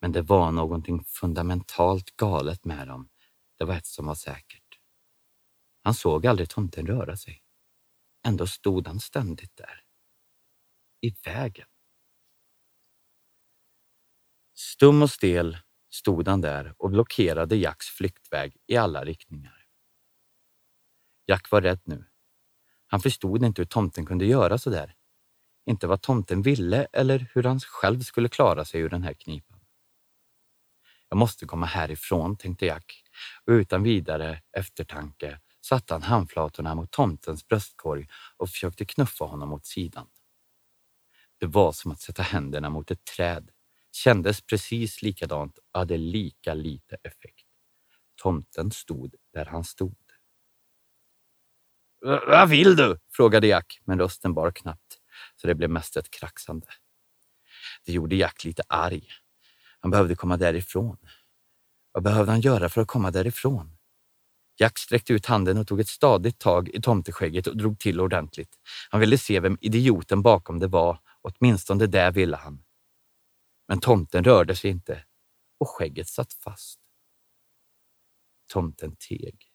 Men 0.00 0.12
det 0.12 0.22
var 0.22 0.52
någonting 0.52 1.04
fundamentalt 1.04 2.16
galet 2.16 2.64
med 2.64 2.88
dem. 2.88 3.08
Det 3.58 3.64
var 3.64 3.74
ett 3.74 3.86
som 3.86 4.06
var 4.06 4.14
säkert. 4.14 4.78
Han 5.82 5.94
såg 5.94 6.26
aldrig 6.26 6.48
tomten 6.50 6.86
röra 6.86 7.16
sig. 7.16 7.42
Ändå 8.26 8.46
stod 8.46 8.86
han 8.86 9.00
ständigt 9.00 9.56
där. 9.56 9.84
I 11.00 11.10
vägen. 11.24 11.68
Stum 14.54 15.02
och 15.02 15.10
stel 15.10 15.58
stod 15.94 16.28
han 16.28 16.40
där 16.40 16.74
och 16.78 16.90
blockerade 16.90 17.56
Jacks 17.56 17.86
flyktväg 17.86 18.56
i 18.66 18.76
alla 18.76 19.04
riktningar. 19.04 19.66
Jack 21.26 21.50
var 21.50 21.60
rädd 21.60 21.80
nu. 21.84 22.04
Han 22.86 23.00
förstod 23.00 23.44
inte 23.44 23.60
hur 23.62 23.66
tomten 23.66 24.06
kunde 24.06 24.26
göra 24.26 24.58
så 24.58 24.70
där. 24.70 24.94
Inte 25.66 25.86
vad 25.86 26.02
tomten 26.02 26.42
ville 26.42 26.86
eller 26.92 27.30
hur 27.34 27.42
han 27.42 27.60
själv 27.60 28.00
skulle 28.00 28.28
klara 28.28 28.64
sig 28.64 28.80
ur 28.80 28.88
den 28.88 29.02
här 29.02 29.14
knipan. 29.14 29.60
Jag 31.08 31.16
måste 31.16 31.46
komma 31.46 31.66
härifrån, 31.66 32.36
tänkte 32.36 32.66
Jack 32.66 33.02
och 33.44 33.50
utan 33.50 33.82
vidare 33.82 34.42
eftertanke 34.52 35.40
satte 35.64 35.94
han 35.94 36.02
handflatorna 36.02 36.74
mot 36.74 36.90
tomtens 36.90 37.48
bröstkorg 37.48 38.08
och 38.36 38.48
försökte 38.48 38.84
knuffa 38.84 39.24
honom 39.24 39.52
åt 39.52 39.66
sidan. 39.66 40.06
Det 41.38 41.46
var 41.46 41.72
som 41.72 41.92
att 41.92 42.00
sätta 42.00 42.22
händerna 42.22 42.70
mot 42.70 42.90
ett 42.90 43.04
träd. 43.04 43.50
Kändes 43.94 44.42
precis 44.42 45.02
likadant 45.02 45.58
och 45.58 45.78
hade 45.78 45.96
lika 45.96 46.54
lite 46.54 46.96
effekt. 47.02 47.46
Tomten 48.22 48.70
stod 48.70 49.14
där 49.32 49.44
han 49.44 49.64
stod. 49.64 49.96
Vad 52.00 52.48
vill 52.48 52.76
du? 52.76 52.98
frågade 53.12 53.46
Jack, 53.46 53.80
men 53.84 53.98
rösten 53.98 54.34
bar 54.34 54.50
knappt, 54.50 54.98
så 55.36 55.46
det 55.46 55.54
blev 55.54 55.70
mest 55.70 55.96
ett 55.96 56.10
kraxande. 56.10 56.66
Det 57.86 57.92
gjorde 57.92 58.16
Jack 58.16 58.44
lite 58.44 58.62
arg. 58.68 59.08
Han 59.80 59.90
behövde 59.90 60.14
komma 60.14 60.36
därifrån. 60.36 60.98
Vad 61.92 62.02
behövde 62.02 62.32
han 62.32 62.40
göra 62.40 62.68
för 62.68 62.80
att 62.80 62.88
komma 62.88 63.10
därifrån? 63.10 63.76
Jack 64.56 64.78
sträckte 64.78 65.12
ut 65.12 65.26
handen 65.26 65.58
och 65.58 65.66
tog 65.66 65.80
ett 65.80 65.88
stadigt 65.88 66.38
tag 66.38 66.68
i 66.68 66.82
tomteskägget 66.82 67.46
och 67.46 67.56
drog 67.56 67.78
till 67.78 68.00
ordentligt. 68.00 68.58
Han 68.90 69.00
ville 69.00 69.18
se 69.18 69.40
vem 69.40 69.58
idioten 69.60 70.22
bakom 70.22 70.58
det 70.58 70.68
var, 70.68 70.98
åtminstone 71.22 71.86
det 71.86 72.10
ville 72.10 72.36
han. 72.36 72.63
Men 73.66 73.80
tomten 73.80 74.24
rörde 74.24 74.56
sig 74.56 74.70
inte 74.70 75.04
och 75.58 75.68
skägget 75.68 76.08
satt 76.08 76.32
fast. 76.32 76.80
Tomten 78.46 78.96
teg, 78.96 79.52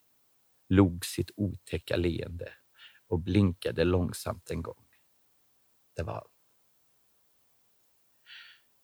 log 0.69 1.05
sitt 1.05 1.31
otäcka 1.35 1.95
leende 1.95 2.53
och 3.07 3.19
blinkade 3.19 3.83
långsamt 3.83 4.51
en 4.51 4.61
gång. 4.61 4.85
Det 5.95 6.03
var 6.03 6.13
allt. 6.13 6.31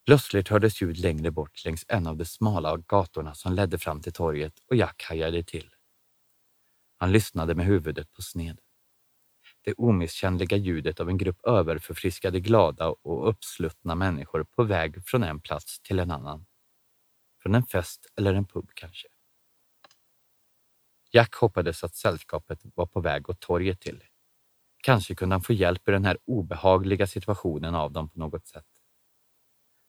Plötsligt 0.05 0.49
hördes 0.49 0.81
ljud 0.81 0.97
längre 0.97 1.31
bort 1.31 1.65
längs 1.65 1.85
en 1.87 2.07
av 2.07 2.17
de 2.17 2.25
smala 2.25 2.77
gatorna 2.77 3.35
som 3.35 3.53
ledde 3.53 3.79
fram 3.79 4.01
till 4.01 4.13
torget 4.13 4.59
och 4.67 4.75
Jack 4.75 5.03
hajade 5.03 5.43
till. 5.43 5.75
Han 6.97 7.11
lyssnade 7.11 7.55
med 7.55 7.65
huvudet 7.65 8.13
på 8.13 8.21
sned. 8.21 8.61
Det 9.65 9.73
omisskännliga 9.73 10.57
ljudet 10.57 10.99
av 10.99 11.09
en 11.09 11.17
grupp 11.17 11.45
överförfriskade, 11.45 12.39
glada 12.39 12.87
och 12.89 13.29
uppsluttna 13.29 13.95
människor 13.95 14.43
på 14.43 14.63
väg 14.63 15.05
från 15.05 15.23
en 15.23 15.39
plats 15.39 15.79
till 15.79 15.99
en 15.99 16.11
annan. 16.11 16.45
Från 17.43 17.55
en 17.55 17.65
fest 17.65 18.05
eller 18.15 18.33
en 18.33 18.45
pub 18.45 18.69
kanske. 18.73 19.07
Jack 21.11 21.35
hoppades 21.35 21.83
att 21.83 21.95
sällskapet 21.95 22.59
var 22.75 22.85
på 22.85 23.01
väg 23.01 23.29
åt 23.29 23.39
torget 23.39 23.81
till. 23.81 24.03
Kanske 24.83 25.15
kunde 25.15 25.35
han 25.35 25.41
få 25.41 25.53
hjälp 25.53 25.87
i 25.87 25.91
den 25.91 26.05
här 26.05 26.17
obehagliga 26.25 27.07
situationen 27.07 27.75
av 27.75 27.91
dem 27.91 28.09
på 28.09 28.19
något 28.19 28.47
sätt. 28.47 28.67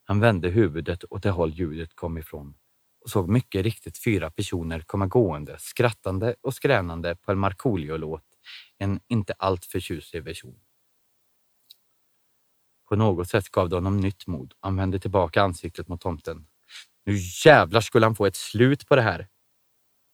Han 0.04 0.20
vände 0.20 0.48
huvudet 0.48 1.04
åt 1.10 1.22
det 1.22 1.30
håll 1.30 1.50
ljudet 1.50 1.94
kom 1.94 2.18
ifrån 2.18 2.54
och 3.00 3.10
såg 3.10 3.28
mycket 3.28 3.62
riktigt 3.62 4.04
fyra 4.04 4.30
personer 4.30 4.80
komma 4.80 5.06
gående, 5.06 5.56
skrattande 5.58 6.34
och 6.40 6.54
skränande 6.54 7.16
på 7.16 7.32
en 7.32 7.38
Markoolio-låt, 7.38 8.35
en 8.78 9.00
inte 9.08 9.32
alltför 9.32 9.80
tjusig 9.80 10.24
version. 10.24 10.60
På 12.88 12.96
något 12.96 13.28
sätt 13.28 13.48
gav 13.48 13.68
det 13.68 13.76
honom 13.76 13.96
nytt 13.96 14.26
mod. 14.26 14.54
Han 14.60 14.76
vände 14.76 14.98
tillbaka 14.98 15.42
ansiktet 15.42 15.88
mot 15.88 16.00
tomten. 16.00 16.46
Nu 17.04 17.16
jävlar 17.44 17.80
skulle 17.80 18.06
han 18.06 18.14
få 18.14 18.26
ett 18.26 18.36
slut 18.36 18.88
på 18.88 18.96
det 18.96 19.02
här! 19.02 19.28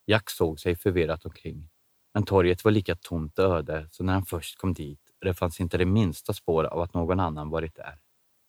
Jack 0.07 0.31
såg 0.31 0.61
sig 0.61 0.77
förvirrat 0.77 1.25
omkring, 1.25 1.71
men 2.15 2.25
torget 2.25 2.65
var 2.65 2.73
lika 2.73 2.97
tomt 2.97 3.39
och 3.39 3.45
öde 3.45 3.89
som 3.91 4.07
när 4.07 4.13
han 4.13 4.25
först 4.25 4.59
kom 4.59 4.75
dit 4.75 5.01
och 5.21 5.27
det 5.27 5.35
fanns 5.35 5.61
inte 5.61 5.79
det 5.79 5.85
minsta 5.85 6.33
spår 6.33 6.65
av 6.65 6.81
att 6.81 6.95
någon 6.95 7.21
annan 7.21 7.51
varit 7.51 7.75
där. 7.75 8.01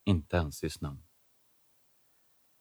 Inte 0.05 0.37
ens 0.37 0.63
i 0.63 0.69
snön. 0.69 1.03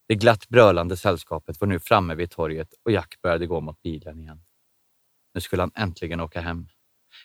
Det 0.09 0.15
glatt 0.15 0.49
brölande 0.49 0.97
sällskapet 0.97 1.61
var 1.61 1.69
nu 1.69 1.81
framme 1.81 2.15
vid 2.15 2.31
torget 2.31 2.75
och 2.83 2.93
Jack 2.93 3.21
började 3.23 3.47
gå 3.47 3.61
mot 3.61 3.83
bilen 3.83 4.21
igen. 4.21 4.45
Nu 5.35 5.41
skulle 5.41 5.63
han 5.63 5.73
äntligen 5.75 6.21
åka 6.21 6.41
hem. 6.41 6.69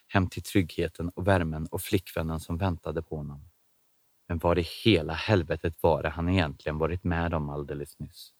Hem 0.08 0.30
till 0.30 0.44
tryggheten 0.44 1.10
och 1.10 1.28
värmen 1.28 1.68
och 1.68 1.82
flickvännen 1.82 2.40
som 2.40 2.58
väntade 2.58 3.02
på 3.02 3.18
honom. 3.18 3.50
Men 4.28 4.38
vad 4.38 4.60
i 4.60 4.68
hela 4.84 5.14
helvetet 5.14 5.84
var 5.84 6.04
det 6.04 6.10
han 6.10 6.30
egentligen 6.30 6.78
varit 6.78 7.04
med 7.04 7.34
om 7.34 7.50
alldeles 7.50 8.00
nyss? 8.00 8.34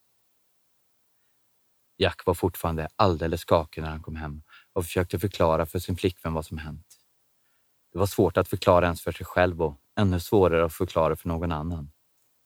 Jack 1.98 2.26
var 2.26 2.34
fortfarande 2.34 2.88
alldeles 2.96 3.42
skakig 3.42 3.82
när 3.82 3.90
han 3.90 4.02
kom 4.02 4.16
hem 4.16 4.44
och 4.74 4.84
försökte 4.84 5.20
förklara 5.20 5.66
för 5.66 5.80
sin 5.80 5.98
flickvän 5.98 6.34
vad 6.34 6.46
som 6.46 6.58
hänt. 6.58 6.98
Det 7.92 8.00
var 8.00 8.06
svårt 8.06 8.38
att 8.38 8.48
förklara 8.48 8.86
ens 8.86 9.02
för 9.02 9.12
sig 9.12 9.26
själv 9.26 9.62
och 9.62 9.82
ännu 10.00 10.20
svårare 10.20 10.66
att 10.66 10.74
förklara 10.74 11.16
för 11.16 11.28
någon 11.28 11.52
annan. 11.52 11.92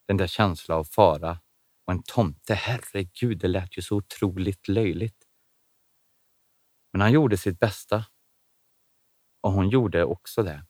Den 0.08 0.18
där 0.18 0.28
känslan 0.28 0.78
av 0.78 0.84
fara 0.84 1.40
och 1.86 1.94
en 1.94 2.04
tomte, 2.04 2.54
herregud, 2.54 3.38
det 3.38 3.48
lät 3.48 3.78
ju 3.78 3.82
så 3.82 3.96
otroligt 3.96 4.68
löjligt. 4.68 5.28
Men 6.94 7.02
han 7.02 7.12
gjorde 7.12 7.38
sitt 7.38 7.60
bästa. 7.60 8.06
Och 9.42 9.52
hon 9.52 9.70
gjorde 9.70 10.06
också 10.06 10.44
det. 10.44 10.66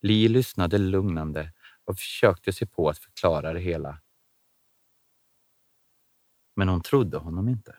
Li 0.00 0.28
lyssnade 0.28 0.78
lugnande 0.78 1.52
och 1.84 1.96
försökte 1.96 2.52
sig 2.52 2.68
på 2.68 2.88
att 2.88 2.98
förklara 2.98 3.52
det 3.52 3.60
hela. 3.60 4.02
Men 6.56 6.68
hon 6.68 6.82
trodde 6.82 7.16
honom 7.18 7.48
inte. 7.48 7.76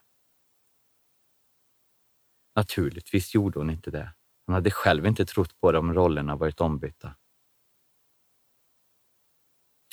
Naturligtvis 2.55 3.35
gjorde 3.35 3.59
hon 3.59 3.69
inte 3.69 3.91
det. 3.91 4.15
Hon 4.45 4.55
hade 4.55 4.71
själv 4.71 5.05
inte 5.05 5.25
trott 5.25 5.59
på 5.59 5.71
det 5.71 5.79
om 5.79 5.93
rollerna 5.93 6.35
varit 6.35 6.61
ombytta. 6.61 7.15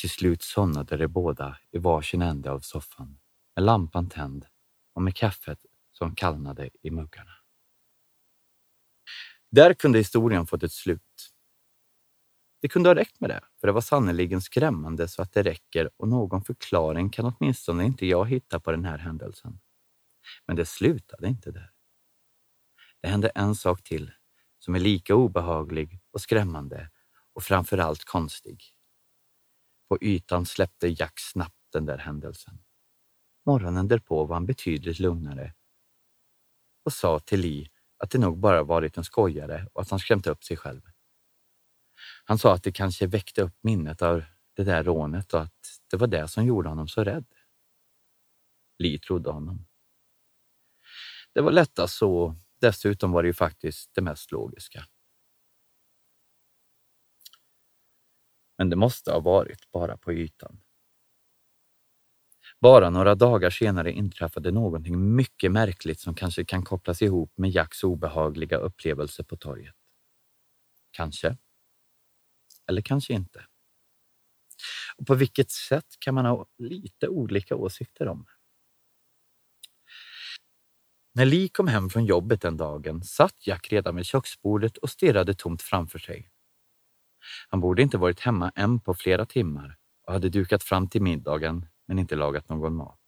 Till 0.01 0.11
slut 0.11 0.43
somnade 0.43 0.97
de 0.97 1.09
båda 1.09 1.59
i 1.71 1.79
varsin 1.79 2.23
ände 2.23 2.51
av 2.51 2.61
soffan 2.61 3.19
med 3.57 3.65
lampan 3.65 4.09
tänd 4.09 4.47
och 4.95 5.03
med 5.03 5.17
kaffet 5.17 5.67
som 5.93 6.15
kallnade 6.15 6.71
i 6.83 6.91
muggarna. 6.91 7.40
Där 9.51 9.75
kunde 9.75 9.99
historien 9.99 10.47
fått 10.47 10.63
ett 10.63 10.73
slut. 10.73 11.33
Det 12.61 12.69
kunde 12.69 12.89
ha 12.89 12.95
räckt 12.95 13.21
med 13.21 13.31
det, 13.31 13.41
för 13.61 13.67
det 13.67 13.73
var 13.73 13.81
sannerligen 13.81 14.43
skrämmande 14.43 15.09
så 15.09 15.23
att 15.23 15.33
det 15.33 15.43
räcker 15.43 15.91
och 15.97 16.09
någon 16.09 16.45
förklaring 16.45 17.11
kan 17.11 17.25
åtminstone 17.25 17.85
inte 17.85 18.07
jag 18.07 18.29
hitta 18.29 18.61
på 18.61 18.71
den 18.71 18.85
här 18.85 18.99
händelsen. 18.99 19.61
Men 20.47 20.57
det 20.57 20.67
slutade 20.67 21.29
inte 21.29 21.51
där. 21.51 21.73
Det 23.03 23.09
hände 23.09 23.29
en 23.29 23.55
sak 23.55 23.83
till 23.83 24.13
som 24.59 24.75
är 24.75 24.79
lika 24.79 25.15
obehaglig 25.15 26.01
och 26.11 26.21
skrämmande 26.21 26.91
och 27.33 27.43
framför 27.43 27.79
allt 27.79 28.05
konstig. 28.05 28.65
På 29.89 29.99
ytan 30.01 30.47
släppte 30.47 30.89
Jack 30.89 31.21
snabbt 31.21 31.73
den 31.73 31.87
där 31.87 31.99
händelsen. 31.99 32.59
Morgonen 33.47 33.89
därpå 33.89 34.25
var 34.25 34.37
han 34.37 34.47
betydligt 34.47 34.99
lugnare 34.99 35.55
och 36.85 36.93
sa 36.93 37.19
till 37.19 37.41
Lee 37.41 37.69
att 38.01 38.11
det 38.11 38.19
nog 38.19 38.39
bara 38.39 38.63
varit 38.63 38.97
en 38.97 39.05
skojare 39.05 39.67
och 39.73 39.83
att 39.83 39.91
han 39.91 39.99
skrämt 39.99 40.27
upp 40.27 40.45
sig 40.45 40.57
själv. 40.57 40.83
Han 42.25 42.39
sa 42.39 42.55
att 42.55 42.63
det 42.63 42.73
kanske 42.73 43.07
väckte 43.07 43.43
upp 43.43 43.57
minnet 43.61 44.03
av 44.03 44.23
det 44.57 44.65
där 44.65 44.85
rånet 44.85 45.35
och 45.35 45.41
att 45.41 45.81
det 45.91 45.97
var 45.97 46.07
det 46.07 46.29
som 46.29 46.47
gjorde 46.47 46.69
honom 46.69 46.89
så 46.89 47.05
rädd. 47.05 47.27
Li 48.79 48.99
trodde 48.99 49.31
honom. 49.31 49.67
Det 51.35 51.41
var 51.41 51.53
lättast 51.53 51.97
så. 51.97 52.37
Dessutom 52.61 53.13
var 53.13 53.23
det 53.23 53.27
ju 53.27 53.35
faktiskt 53.35 53.95
det 53.95 54.03
mest 54.03 54.33
logiska. 54.33 54.85
Men 58.59 58.71
det 58.71 58.77
måste 58.77 59.13
ha 59.13 59.21
varit 59.21 59.71
bara 59.71 59.97
på 59.97 60.13
ytan. 60.13 60.61
Bara 62.61 62.91
några 62.91 63.15
dagar 63.15 63.51
senare 63.51 63.93
inträffade 63.93 64.51
någonting 64.51 65.15
mycket 65.15 65.53
märkligt 65.53 66.01
som 66.01 66.15
kanske 66.15 66.45
kan 66.45 66.63
kopplas 66.63 67.03
ihop 67.03 67.33
med 67.37 67.51
Jacks 67.51 67.85
obehagliga 67.85 68.57
upplevelse 68.57 69.25
på 69.25 69.37
torget. 69.37 69.75
Kanske. 70.91 71.37
Eller 72.69 72.83
kanske 72.83 73.13
inte. 73.13 73.47
Och 74.97 75.07
på 75.07 75.15
vilket 75.15 75.51
sätt 75.51 75.87
kan 75.99 76.15
man 76.15 76.25
ha 76.27 76.47
lite 76.59 77.09
olika 77.09 77.57
åsikter 77.57 78.09
om. 78.09 78.27
När 81.15 81.27
Lee 81.27 81.49
kom 81.49 81.69
hem 81.69 81.91
från 81.91 82.05
jobbet 82.05 82.43
den 82.43 82.57
dagen 82.57 83.03
satt 83.03 83.47
Jack 83.47 83.73
redan 83.73 83.97
vid 83.97 84.07
köksbordet 84.07 84.77
och 84.77 84.91
stirrade 84.91 85.35
tomt 85.35 85.63
framför 85.63 85.99
sig. 85.99 86.31
Han 87.49 87.61
borde 87.61 87.83
inte 87.83 87.99
varit 87.99 88.21
hemma 88.21 88.53
än 88.57 88.81
på 88.81 88.95
flera 88.95 89.27
timmar 89.27 89.77
och 90.07 90.13
hade 90.13 90.29
dukat 90.29 90.63
fram 90.63 90.89
till 90.89 91.03
middagen 91.03 91.67
men 91.91 91.99
inte 91.99 92.17
lagat 92.17 92.49
någon 92.49 92.75
mat. 92.75 93.01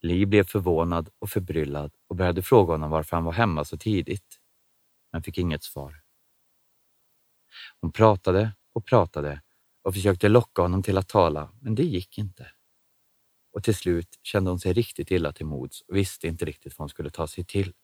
Li 0.00 0.26
blev 0.26 0.44
förvånad 0.44 1.08
och 1.18 1.30
förbryllad 1.30 1.94
och 2.06 2.16
började 2.16 2.42
fråga 2.42 2.72
honom 2.72 2.90
varför 2.90 3.16
han 3.16 3.24
var 3.24 3.32
hemma 3.32 3.64
så 3.64 3.78
tidigt, 3.78 4.40
men 5.12 5.22
fick 5.22 5.38
inget 5.38 5.62
svar. 5.62 6.02
Hon 7.80 7.92
pratade 7.92 8.52
och 8.72 8.86
pratade 8.86 9.42
och 9.82 9.94
försökte 9.94 10.28
locka 10.28 10.62
honom 10.62 10.82
till 10.82 10.98
att 10.98 11.08
tala, 11.08 11.52
men 11.60 11.74
det 11.74 11.82
gick 11.82 12.18
inte. 12.18 12.52
Och 13.52 13.64
till 13.64 13.74
slut 13.74 14.18
kände 14.22 14.50
hon 14.50 14.60
sig 14.60 14.72
riktigt 14.72 15.10
illa 15.10 15.32
till 15.32 15.46
mods 15.46 15.80
och 15.80 15.96
visste 15.96 16.26
inte 16.26 16.44
riktigt 16.44 16.78
vad 16.78 16.82
hon 16.84 16.88
skulle 16.88 17.10
ta 17.10 17.26
sig 17.26 17.44
till. 17.44 17.74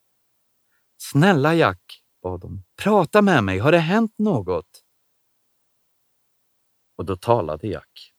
Snälla 0.97 1.55
Jack, 1.55 2.03
bad 2.23 2.43
hon. 2.43 2.65
Prata 2.77 3.23
med 3.23 3.45
mig, 3.45 3.59
har 3.59 3.73
det 3.73 3.79
hänt 3.79 4.15
något? 4.19 4.85
Och 6.97 7.05
då 7.05 7.17
talade 7.17 7.69
Jack. 7.69 8.16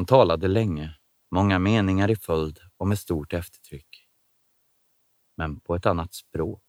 Han 0.00 0.06
talade 0.06 0.48
länge, 0.48 0.98
många 1.30 1.58
meningar 1.58 2.10
i 2.10 2.16
följd 2.16 2.60
och 2.76 2.88
med 2.88 2.98
stort 2.98 3.32
eftertryck. 3.32 4.08
Men 5.36 5.60
på 5.60 5.74
ett 5.74 5.86
annat 5.86 6.14
språk. 6.14 6.64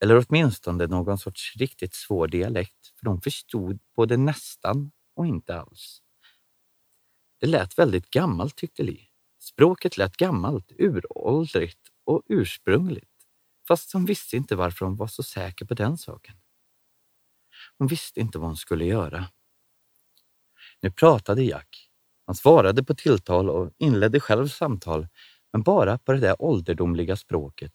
Eller 0.00 0.24
åtminstone 0.26 0.86
någon 0.86 1.18
sorts 1.18 1.56
riktigt 1.56 1.94
svår 1.94 2.28
dialekt, 2.28 2.92
för 2.98 3.04
de 3.04 3.20
förstod 3.20 3.78
både 3.94 4.16
nästan 4.16 4.92
och 5.14 5.26
inte 5.26 5.60
alls. 5.60 6.02
Det 7.40 7.46
lät 7.46 7.78
väldigt 7.78 8.10
gammalt 8.10 8.56
tyckte 8.56 8.82
Li. 8.82 9.08
Språket 9.38 9.96
lät 9.96 10.16
gammalt, 10.16 10.72
uråldrigt 10.78 11.88
och 12.04 12.22
ursprungligt, 12.26 13.26
fast 13.68 13.92
hon 13.92 14.04
visste 14.04 14.36
inte 14.36 14.56
varför 14.56 14.84
hon 14.86 14.96
var 14.96 15.06
så 15.06 15.22
säker 15.22 15.64
på 15.64 15.74
den 15.74 15.98
saken. 15.98 16.36
Hon 17.78 17.88
visste 17.88 18.20
inte 18.20 18.38
vad 18.38 18.48
hon 18.48 18.56
skulle 18.56 18.84
göra. 18.84 19.26
Nu 20.82 20.90
pratade 20.90 21.42
Jack. 21.44 21.90
Han 22.26 22.34
svarade 22.34 22.84
på 22.84 22.94
tilltal 22.94 23.50
och 23.50 23.72
inledde 23.78 24.20
själv 24.20 24.48
samtal, 24.48 25.08
men 25.52 25.62
bara 25.62 25.98
på 25.98 26.12
det 26.12 26.20
där 26.20 26.42
ålderdomliga 26.42 27.16
språket. 27.16 27.72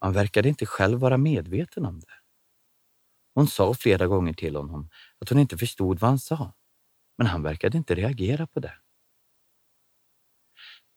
Han 0.00 0.12
verkade 0.12 0.48
inte 0.48 0.66
själv 0.66 0.98
vara 0.98 1.16
medveten 1.16 1.86
om 1.86 2.00
det. 2.00 2.12
Hon 3.34 3.46
sa 3.48 3.74
flera 3.74 4.06
gånger 4.06 4.32
till 4.32 4.56
honom 4.56 4.90
att 5.20 5.28
hon 5.28 5.38
inte 5.38 5.58
förstod 5.58 6.00
vad 6.00 6.10
han 6.10 6.18
sa, 6.18 6.52
men 7.18 7.26
han 7.26 7.42
verkade 7.42 7.78
inte 7.78 7.94
reagera 7.94 8.46
på 8.46 8.60
det. 8.60 8.74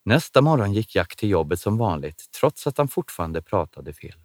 Nästa 0.05 0.41
morgon 0.41 0.73
gick 0.73 0.95
Jack 0.95 1.15
till 1.15 1.29
jobbet 1.29 1.59
som 1.59 1.77
vanligt, 1.77 2.31
trots 2.39 2.67
att 2.67 2.77
han 2.77 2.87
fortfarande 2.87 3.41
pratade 3.41 3.93
fel. 3.93 4.19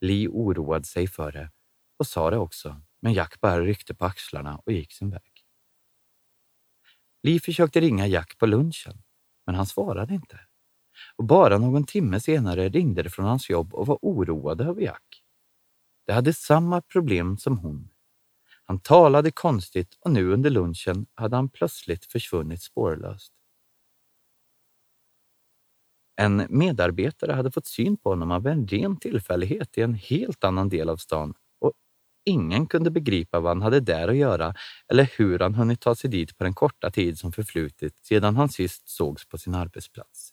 Lee 0.00 0.28
oroade 0.28 0.84
sig 0.84 1.08
för 1.08 1.32
det 1.32 1.50
och 1.98 2.06
sa 2.06 2.30
det 2.30 2.38
också, 2.38 2.80
men 3.00 3.12
Jack 3.12 3.40
bara 3.40 3.60
ryckte 3.60 3.94
på 3.94 4.04
axlarna 4.04 4.56
och 4.66 4.72
gick 4.72 4.92
sin 4.92 5.10
väg. 5.10 5.33
Lee 7.24 7.40
försökte 7.40 7.80
ringa 7.80 8.06
Jack 8.06 8.38
på 8.38 8.46
lunchen, 8.46 9.02
men 9.46 9.54
han 9.54 9.66
svarade 9.66 10.14
inte. 10.14 10.40
Och 11.16 11.24
bara 11.24 11.58
någon 11.58 11.84
timme 11.84 12.20
senare 12.20 12.68
ringde 12.68 13.02
det 13.02 13.10
från 13.10 13.24
hans 13.26 13.50
jobb 13.50 13.74
och 13.74 13.86
var 13.86 13.98
oroade 14.02 14.64
över 14.64 14.82
Jack. 14.82 15.22
De 16.06 16.12
hade 16.12 16.32
samma 16.32 16.80
problem 16.82 17.38
som 17.38 17.58
hon. 17.58 17.90
Han 18.64 18.80
talade 18.80 19.30
konstigt 19.30 19.94
och 20.00 20.10
nu 20.10 20.32
under 20.32 20.50
lunchen 20.50 21.06
hade 21.14 21.36
han 21.36 21.48
plötsligt 21.48 22.12
försvunnit 22.12 22.62
spårlöst. 22.62 23.32
En 26.16 26.46
medarbetare 26.50 27.32
hade 27.32 27.50
fått 27.50 27.66
syn 27.66 27.96
på 27.96 28.08
honom 28.08 28.30
av 28.30 28.46
en 28.46 28.66
ren 28.68 28.96
tillfällighet 28.96 29.78
i 29.78 29.80
en 29.80 29.94
helt 29.94 30.44
annan 30.44 30.68
del 30.68 30.88
av 30.88 30.96
stan 30.96 31.34
ingen 32.24 32.66
kunde 32.66 32.90
begripa 32.90 33.40
vad 33.40 33.50
han 33.50 33.62
hade 33.62 33.80
där 33.80 34.08
att 34.08 34.16
göra 34.16 34.54
eller 34.88 35.10
hur 35.16 35.38
han 35.38 35.54
hunnit 35.54 35.80
ta 35.80 35.94
sig 35.94 36.10
dit 36.10 36.38
på 36.38 36.44
den 36.44 36.54
korta 36.54 36.90
tid 36.90 37.18
som 37.18 37.32
förflutit 37.32 37.98
sedan 38.02 38.36
han 38.36 38.48
sist 38.48 38.88
sågs 38.88 39.28
på 39.28 39.38
sin 39.38 39.54
arbetsplats. 39.54 40.30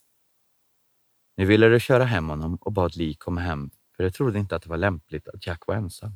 Nu 1.38 1.46
ville 1.46 1.70
de 1.70 1.80
köra 1.80 2.04
hem 2.04 2.30
honom 2.30 2.56
och 2.56 2.74
bad 2.74 2.96
Lee 2.96 3.16
komma 3.18 3.42
hem 3.42 3.70
för 3.96 4.04
de 4.04 4.12
trodde 4.12 4.40
inte 4.40 4.56
att 4.56 4.64
det 4.64 4.70
var 4.70 4.78
lämpligt 4.78 5.28
att 5.28 5.48
Jack 5.48 5.68
var 5.68 5.76
ensam. 5.76 6.12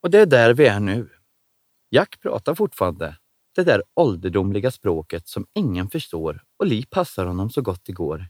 Och 0.00 0.10
det 0.10 0.18
är 0.18 0.26
där 0.26 0.54
vi 0.54 0.66
är 0.66 0.80
nu. 0.80 1.10
Jack 1.90 2.20
pratar 2.20 2.54
fortfarande 2.54 3.16
det 3.54 3.64
där 3.64 3.82
ålderdomliga 3.94 4.70
språket 4.70 5.28
som 5.28 5.46
ingen 5.54 5.90
förstår 5.90 6.44
och 6.56 6.66
Li 6.66 6.86
passar 6.90 7.26
honom 7.26 7.50
så 7.50 7.62
gott 7.62 7.84
det 7.84 7.92
går. 7.92 8.26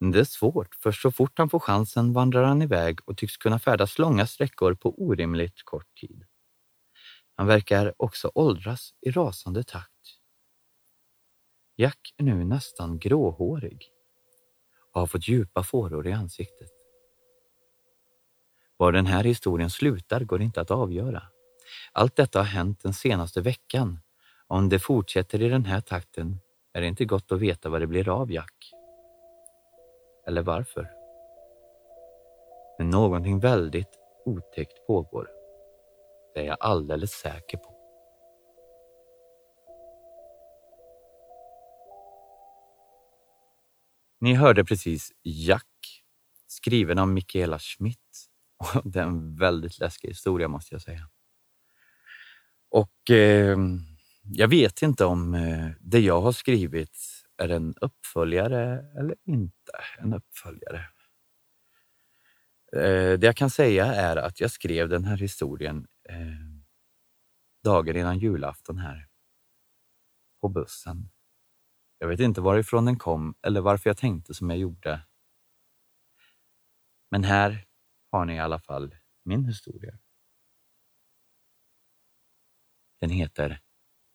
Men 0.00 0.10
det 0.10 0.20
är 0.20 0.24
svårt, 0.24 0.74
för 0.74 0.92
så 0.92 1.10
fort 1.10 1.38
han 1.38 1.50
får 1.50 1.58
chansen 1.58 2.12
vandrar 2.12 2.42
han 2.42 2.62
iväg 2.62 2.98
och 3.04 3.16
tycks 3.16 3.36
kunna 3.36 3.58
färdas 3.58 3.98
långa 3.98 4.26
sträckor 4.26 4.74
på 4.74 5.02
orimligt 5.02 5.62
kort 5.64 5.94
tid. 6.00 6.24
Han 7.36 7.46
verkar 7.46 7.94
också 7.96 8.30
åldras 8.34 8.94
i 9.00 9.10
rasande 9.10 9.64
takt. 9.64 9.90
Jack 11.76 12.14
är 12.16 12.24
nu 12.24 12.44
nästan 12.44 12.98
gråhårig 12.98 13.90
och 14.92 15.00
har 15.00 15.06
fått 15.06 15.28
djupa 15.28 15.62
fåror 15.62 16.06
i 16.06 16.12
ansiktet. 16.12 16.70
Var 18.76 18.92
den 18.92 19.06
här 19.06 19.24
historien 19.24 19.70
slutar 19.70 20.24
går 20.24 20.42
inte 20.42 20.60
att 20.60 20.70
avgöra. 20.70 21.22
Allt 21.92 22.16
detta 22.16 22.38
har 22.38 22.46
hänt 22.46 22.80
den 22.82 22.94
senaste 22.94 23.40
veckan 23.40 24.00
om 24.46 24.68
det 24.68 24.78
fortsätter 24.78 25.42
i 25.42 25.48
den 25.48 25.64
här 25.64 25.80
takten 25.80 26.40
är 26.72 26.80
det 26.80 26.86
inte 26.86 27.04
gott 27.04 27.32
att 27.32 27.40
veta 27.40 27.68
vad 27.68 27.80
det 27.80 27.86
blir 27.86 28.08
av 28.08 28.32
Jack. 28.32 28.79
Eller 30.30 30.42
varför. 30.42 30.90
Men 32.78 32.90
någonting 32.90 33.40
väldigt 33.40 33.98
otäckt 34.24 34.86
pågår. 34.86 35.28
Det 36.34 36.40
är 36.40 36.44
jag 36.44 36.56
alldeles 36.60 37.10
säker 37.10 37.58
på. 37.58 37.76
Ni 44.20 44.34
hörde 44.34 44.64
precis 44.64 45.12
Jack, 45.22 46.02
skriven 46.46 46.98
av 46.98 47.08
Michaela 47.08 47.58
Schmidt. 47.58 48.26
det 48.84 48.98
är 48.98 49.04
en 49.04 49.36
väldigt 49.36 49.78
läskig 49.78 50.08
historia 50.08 50.48
måste 50.48 50.74
jag 50.74 50.82
säga. 50.82 51.08
Och 52.70 53.10
eh, 53.10 53.58
jag 54.22 54.48
vet 54.48 54.82
inte 54.82 55.04
om 55.04 55.34
eh, 55.34 55.70
det 55.80 56.00
jag 56.00 56.20
har 56.20 56.32
skrivit 56.32 57.19
är 57.40 57.48
en 57.48 57.74
uppföljare 57.80 58.90
eller 58.98 59.16
inte 59.24 59.72
en 59.98 60.14
uppföljare. 60.14 60.84
Eh, 62.72 63.18
det 63.18 63.22
jag 63.22 63.36
kan 63.36 63.50
säga 63.50 63.84
är 63.84 64.16
att 64.16 64.40
jag 64.40 64.50
skrev 64.50 64.88
den 64.88 65.04
här 65.04 65.16
historien 65.16 65.86
eh, 66.08 66.16
dagen 67.64 67.96
innan 67.96 68.18
julafton 68.18 68.78
här 68.78 69.08
på 70.40 70.48
bussen. 70.48 71.10
Jag 71.98 72.08
vet 72.08 72.20
inte 72.20 72.40
varifrån 72.40 72.84
den 72.84 72.98
kom 72.98 73.34
eller 73.42 73.60
varför 73.60 73.90
jag 73.90 73.96
tänkte 73.96 74.34
som 74.34 74.50
jag 74.50 74.58
gjorde. 74.58 75.06
Men 77.10 77.24
här 77.24 77.66
har 78.10 78.24
ni 78.24 78.34
i 78.34 78.38
alla 78.38 78.58
fall 78.58 78.96
min 79.24 79.44
historia. 79.44 79.98
Den 83.00 83.10
heter 83.10 83.60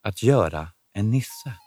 att 0.01 0.23
göra 0.23 0.71
en 0.93 1.11
nisse. 1.11 1.57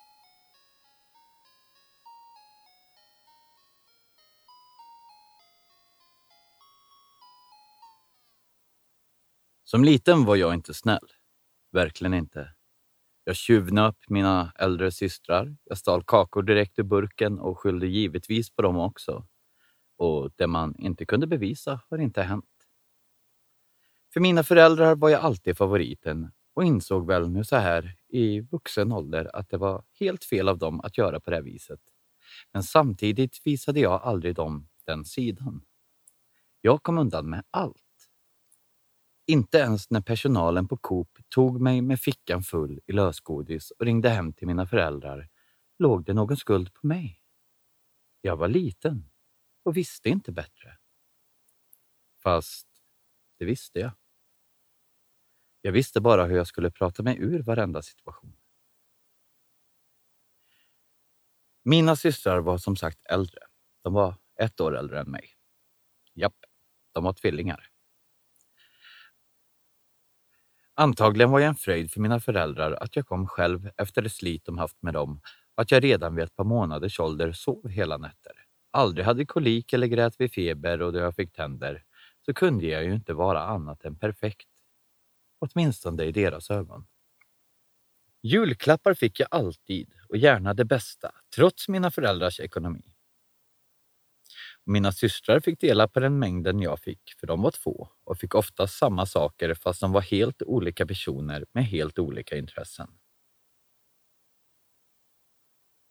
Som 9.70 9.84
liten 9.84 10.24
var 10.24 10.36
jag 10.36 10.54
inte 10.54 10.74
snäll. 10.74 11.08
Verkligen 11.72 12.14
inte. 12.14 12.54
Jag 13.24 13.36
tjuvnöp 13.36 13.96
mina 14.08 14.52
äldre 14.58 14.90
systrar. 14.90 15.56
Jag 15.64 15.78
stal 15.78 16.04
kakor 16.04 16.42
direkt 16.42 16.78
ur 16.78 16.82
burken 16.82 17.38
och 17.38 17.58
skyllde 17.58 17.86
givetvis 17.86 18.50
på 18.50 18.62
dem 18.62 18.76
också. 18.76 19.26
Och 19.96 20.30
det 20.36 20.46
man 20.46 20.74
inte 20.78 21.06
kunde 21.06 21.26
bevisa 21.26 21.80
har 21.90 21.98
inte 21.98 22.22
hänt. 22.22 22.44
För 24.12 24.20
mina 24.20 24.42
föräldrar 24.42 24.96
var 24.96 25.08
jag 25.08 25.20
alltid 25.20 25.56
favoriten 25.56 26.32
och 26.54 26.64
insåg 26.64 27.06
väl 27.06 27.28
nu 27.28 27.44
så 27.44 27.56
här 27.56 27.96
i 28.08 28.40
vuxen 28.40 28.92
ålder 28.92 29.36
att 29.36 29.50
det 29.50 29.56
var 29.58 29.84
helt 30.00 30.24
fel 30.24 30.48
av 30.48 30.58
dem 30.58 30.80
att 30.80 30.98
göra 30.98 31.20
på 31.20 31.30
det 31.30 31.42
viset. 31.42 31.80
Men 32.52 32.62
samtidigt 32.62 33.46
visade 33.46 33.80
jag 33.80 34.02
aldrig 34.02 34.34
dem 34.34 34.68
den 34.86 35.04
sidan. 35.04 35.62
Jag 36.60 36.82
kom 36.82 36.98
undan 36.98 37.30
med 37.30 37.44
allt. 37.50 37.87
Inte 39.30 39.58
ens 39.58 39.90
när 39.90 40.00
personalen 40.00 40.68
på 40.68 40.76
Coop 40.76 41.18
tog 41.28 41.60
mig 41.60 41.82
med 41.82 42.00
fickan 42.00 42.42
full 42.42 42.80
i 42.86 42.92
lösgodis 42.92 43.70
och 43.70 43.84
ringde 43.86 44.08
hem 44.08 44.32
till 44.32 44.46
mina 44.46 44.66
föräldrar 44.66 45.28
låg 45.78 46.04
det 46.04 46.14
någon 46.14 46.36
skuld 46.36 46.74
på 46.74 46.86
mig. 46.86 47.22
Jag 48.20 48.36
var 48.36 48.48
liten 48.48 49.10
och 49.62 49.76
visste 49.76 50.08
inte 50.08 50.32
bättre. 50.32 50.78
Fast 52.22 52.68
det 53.38 53.44
visste 53.44 53.78
jag. 53.78 53.92
Jag 55.60 55.72
visste 55.72 56.00
bara 56.00 56.24
hur 56.24 56.36
jag 56.36 56.46
skulle 56.46 56.70
prata 56.70 57.02
mig 57.02 57.18
ur 57.18 57.42
varenda 57.42 57.82
situation. 57.82 58.36
Mina 61.62 61.96
systrar 61.96 62.40
var 62.40 62.58
som 62.58 62.76
sagt 62.76 62.98
äldre. 63.04 63.40
De 63.82 63.92
var 63.92 64.14
ett 64.40 64.60
år 64.60 64.76
äldre 64.76 65.00
än 65.00 65.10
mig. 65.10 65.30
Japp, 66.14 66.36
de 66.92 67.04
var 67.04 67.12
tvillingar. 67.12 67.67
Antagligen 70.80 71.30
var 71.30 71.40
jag 71.40 71.48
en 71.48 71.54
fröjd 71.54 71.90
för 71.92 72.00
mina 72.00 72.20
föräldrar 72.20 72.72
att 72.72 72.96
jag 72.96 73.06
kom 73.06 73.26
själv 73.26 73.70
efter 73.76 74.02
det 74.02 74.10
slit 74.10 74.44
de 74.44 74.58
haft 74.58 74.82
med 74.82 74.94
dem 74.94 75.20
och 75.54 75.62
att 75.62 75.70
jag 75.70 75.84
redan 75.84 76.14
vid 76.14 76.24
ett 76.24 76.36
par 76.36 76.44
månaders 76.44 77.00
ålder 77.00 77.32
sov 77.32 77.68
hela 77.68 77.96
nätter. 77.96 78.32
Aldrig 78.70 79.06
hade 79.06 79.26
kolik 79.26 79.72
eller 79.72 79.86
grät 79.86 80.20
vid 80.20 80.32
feber 80.32 80.82
och 80.82 80.92
då 80.92 80.98
jag 80.98 81.14
fick 81.14 81.32
tänder 81.32 81.84
så 82.26 82.34
kunde 82.34 82.66
jag 82.66 82.84
ju 82.84 82.94
inte 82.94 83.14
vara 83.14 83.42
annat 83.44 83.84
än 83.84 83.98
perfekt 83.98 84.48
åtminstone 85.38 86.04
i 86.04 86.12
deras 86.12 86.50
ögon. 86.50 86.86
Julklappar 88.22 88.94
fick 88.94 89.20
jag 89.20 89.28
alltid 89.30 89.92
och 90.08 90.16
gärna 90.16 90.54
det 90.54 90.64
bästa, 90.64 91.12
trots 91.36 91.68
mina 91.68 91.90
föräldrars 91.90 92.40
ekonomi. 92.40 92.82
Mina 94.70 94.92
systrar 94.92 95.40
fick 95.40 95.60
dela 95.60 95.88
på 95.88 96.00
den 96.00 96.18
mängden 96.18 96.60
jag 96.62 96.80
fick, 96.80 97.00
för 97.20 97.26
de 97.26 97.42
var 97.42 97.50
två 97.50 97.88
och 98.04 98.18
fick 98.18 98.34
ofta 98.34 98.66
samma 98.66 99.06
saker 99.06 99.54
fast 99.54 99.80
de 99.80 99.92
var 99.92 100.00
helt 100.00 100.42
olika 100.42 100.86
personer 100.86 101.46
med 101.52 101.64
helt 101.66 101.98
olika 101.98 102.36
intressen. 102.36 102.88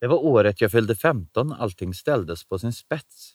Det 0.02 0.08
var 0.08 0.18
året 0.26 0.62
jag 0.62 0.72
fyllde 0.72 0.96
15 0.96 1.52
allting 1.52 1.94
ställdes 1.94 2.46
på 2.46 2.60
sin 2.60 2.74
spets. 2.74 3.34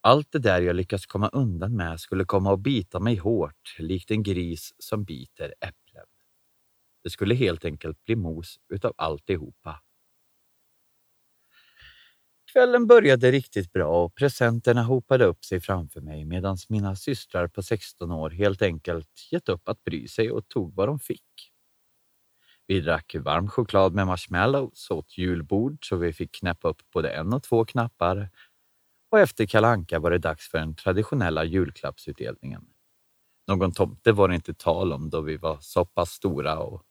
Allt 0.00 0.32
det 0.32 0.38
där 0.38 0.62
jag 0.62 0.76
lyckats 0.76 1.06
komma 1.06 1.28
undan 1.28 1.76
med 1.76 2.00
skulle 2.00 2.24
komma 2.24 2.52
att 2.54 2.60
bita 2.60 3.00
mig 3.00 3.16
hårt, 3.16 3.76
likt 3.78 4.10
en 4.10 4.22
gris 4.22 4.74
som 4.78 5.04
biter 5.04 5.54
äpplen. 5.60 6.06
Det 7.04 7.10
skulle 7.10 7.34
helt 7.34 7.64
enkelt 7.64 8.04
bli 8.04 8.16
mos 8.16 8.58
utav 8.68 8.94
alltihopa. 8.96 9.80
Kvällen 12.56 12.86
började 12.86 13.30
riktigt 13.30 13.72
bra 13.72 14.04
och 14.04 14.14
presenterna 14.14 14.82
hopade 14.82 15.24
upp 15.24 15.44
sig 15.44 15.60
framför 15.60 16.00
mig 16.00 16.24
medan 16.24 16.56
mina 16.68 16.96
systrar 16.96 17.48
på 17.48 17.62
16 17.62 18.10
år 18.10 18.30
helt 18.30 18.62
enkelt 18.62 19.08
gett 19.32 19.48
upp 19.48 19.68
att 19.68 19.84
bry 19.84 20.08
sig 20.08 20.30
och 20.30 20.48
tog 20.48 20.74
vad 20.74 20.88
de 20.88 20.98
fick. 20.98 21.52
Vi 22.66 22.80
drack 22.80 23.14
varm 23.18 23.48
choklad 23.48 23.94
med 23.94 24.06
marshmallows, 24.06 24.90
åt 24.90 25.18
julbord 25.18 25.88
så 25.88 25.96
vi 25.96 26.12
fick 26.12 26.34
knäppa 26.34 26.68
upp 26.68 26.82
både 26.92 27.10
en 27.10 27.32
och 27.32 27.42
två 27.42 27.64
knappar 27.64 28.30
och 29.10 29.20
efter 29.20 29.46
kalanka 29.46 29.98
var 29.98 30.10
det 30.10 30.18
dags 30.18 30.50
för 30.50 30.58
den 30.58 30.74
traditionella 30.74 31.44
julklappsutdelningen. 31.44 32.66
Någon 33.46 33.72
tomte 33.72 34.12
var 34.12 34.28
det 34.28 34.34
inte 34.34 34.54
tal 34.54 34.92
om 34.92 35.10
då 35.10 35.20
vi 35.20 35.36
var 35.36 35.58
så 35.60 35.84
pass 35.84 36.10
stora 36.10 36.58
och 36.58 36.82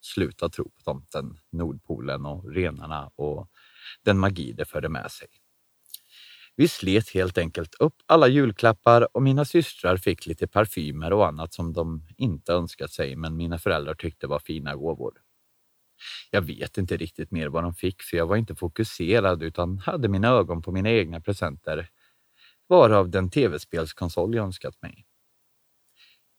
sluta 0.00 0.48
tro 0.48 0.64
på 0.64 0.82
tomten, 0.84 1.38
Nordpolen 1.50 2.26
och 2.26 2.52
renarna 2.52 3.10
och 3.16 3.50
den 4.02 4.18
magi 4.18 4.52
det 4.52 4.64
förde 4.64 4.88
med 4.88 5.10
sig. 5.10 5.28
Vi 6.56 6.68
slet 6.68 7.08
helt 7.08 7.38
enkelt 7.38 7.74
upp 7.74 7.94
alla 8.06 8.28
julklappar 8.28 9.16
och 9.16 9.22
mina 9.22 9.44
systrar 9.44 9.96
fick 9.96 10.26
lite 10.26 10.46
parfymer 10.46 11.12
och 11.12 11.26
annat 11.26 11.54
som 11.54 11.72
de 11.72 12.08
inte 12.16 12.52
önskat 12.52 12.90
sig 12.92 13.16
men 13.16 13.36
mina 13.36 13.58
föräldrar 13.58 13.94
tyckte 13.94 14.26
var 14.26 14.38
fina 14.38 14.76
gåvor. 14.76 15.12
Jag 16.30 16.42
vet 16.42 16.78
inte 16.78 16.96
riktigt 16.96 17.30
mer 17.30 17.48
vad 17.48 17.62
de 17.64 17.74
fick 17.74 18.02
för 18.02 18.16
jag 18.16 18.26
var 18.26 18.36
inte 18.36 18.54
fokuserad 18.54 19.42
utan 19.42 19.78
hade 19.78 20.08
mina 20.08 20.28
ögon 20.28 20.62
på 20.62 20.72
mina 20.72 20.90
egna 20.90 21.20
presenter, 21.20 21.88
varav 22.68 23.10
den 23.10 23.30
tv-spelskonsol 23.30 24.34
jag 24.34 24.44
önskat 24.44 24.82
mig. 24.82 25.06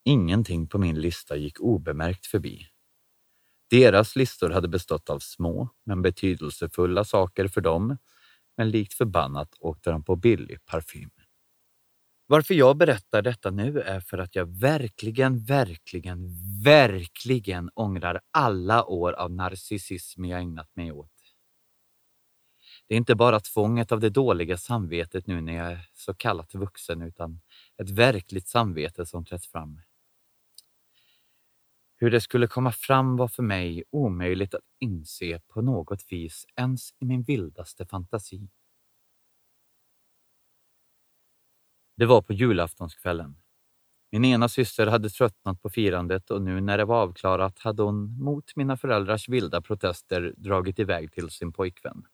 Ingenting 0.04 0.68
på 0.68 0.78
min 0.78 1.02
lista 1.02 1.36
gick 1.36 1.60
obemärkt 1.60 2.26
förbi. 2.26 2.68
Deras 3.76 4.16
listor 4.16 4.50
hade 4.50 4.68
bestått 4.68 5.10
av 5.10 5.20
små 5.20 5.70
men 5.86 6.02
betydelsefulla 6.02 7.04
saker 7.04 7.48
för 7.48 7.62
dem, 7.62 7.98
men 8.58 8.70
likt 8.70 8.94
förbannat 8.94 9.50
åkte 9.60 9.92
de 9.92 10.04
på 10.04 10.16
billig 10.16 10.66
parfym. 10.66 11.10
Varför 12.28 12.54
jag 12.54 12.78
berättar 12.78 13.22
detta 13.22 13.52
nu 13.52 13.80
är 13.82 14.00
för 14.00 14.18
att 14.18 14.36
jag 14.36 14.60
verkligen, 14.60 15.44
verkligen, 15.44 16.30
verkligen 16.64 17.70
ångrar 17.74 18.22
alla 18.32 18.86
år 18.86 19.14
av 19.14 19.32
narcissism 19.32 20.26
jag 20.26 20.40
ägnat 20.40 20.76
mig 20.76 20.92
åt. 20.92 21.12
Det 22.88 22.96
är 22.96 22.98
inte 22.98 23.16
bara 23.16 23.40
tvånget 23.40 23.92
av 23.92 24.00
det 24.00 24.10
dåliga 24.10 24.58
samvetet 24.58 25.28
nu 25.28 25.42
när 25.42 25.56
jag 25.56 25.72
är 25.72 25.90
så 25.94 26.14
kallat 26.14 26.56
vuxen, 26.56 27.02
utan 27.02 27.40
ett 27.78 27.90
verkligt 27.90 28.48
samvete 28.48 29.06
som 29.06 29.26
trätt 29.26 29.46
fram. 29.46 29.82
Hur 31.98 32.12
det 32.12 32.22
skulle 32.22 32.48
komma 32.48 32.72
fram 32.72 33.18
var 33.18 33.28
för 33.28 33.44
mig 33.44 33.84
omöjligt 33.92 34.54
att 34.54 34.62
inse 34.80 35.40
på 35.48 35.62
något 35.62 36.04
vis 36.12 36.46
ens 36.56 36.92
i 37.00 37.06
min 37.06 37.24
vildaste 37.24 37.86
fantasi. 37.86 38.50
Det 41.98 42.06
var 42.06 42.22
på 42.22 42.34
julaftonskvällen. 42.34 43.36
Min 44.12 44.26
ena 44.26 44.50
syster 44.50 44.88
hade 44.88 45.10
tröttnat 45.10 45.62
på 45.62 45.70
firandet 45.70 46.32
och 46.32 46.42
nu 46.42 46.62
när 46.62 46.78
det 46.78 46.86
var 46.86 47.02
avklarat 47.02 47.60
hade 47.60 47.84
hon 47.84 48.20
mot 48.24 48.56
mina 48.56 48.78
föräldrars 48.78 49.30
vilda 49.30 49.62
protester 49.62 50.34
dragit 50.38 50.80
iväg 50.80 51.12
till 51.12 51.30
sin 51.30 51.54
pojkvän. 51.54 52.06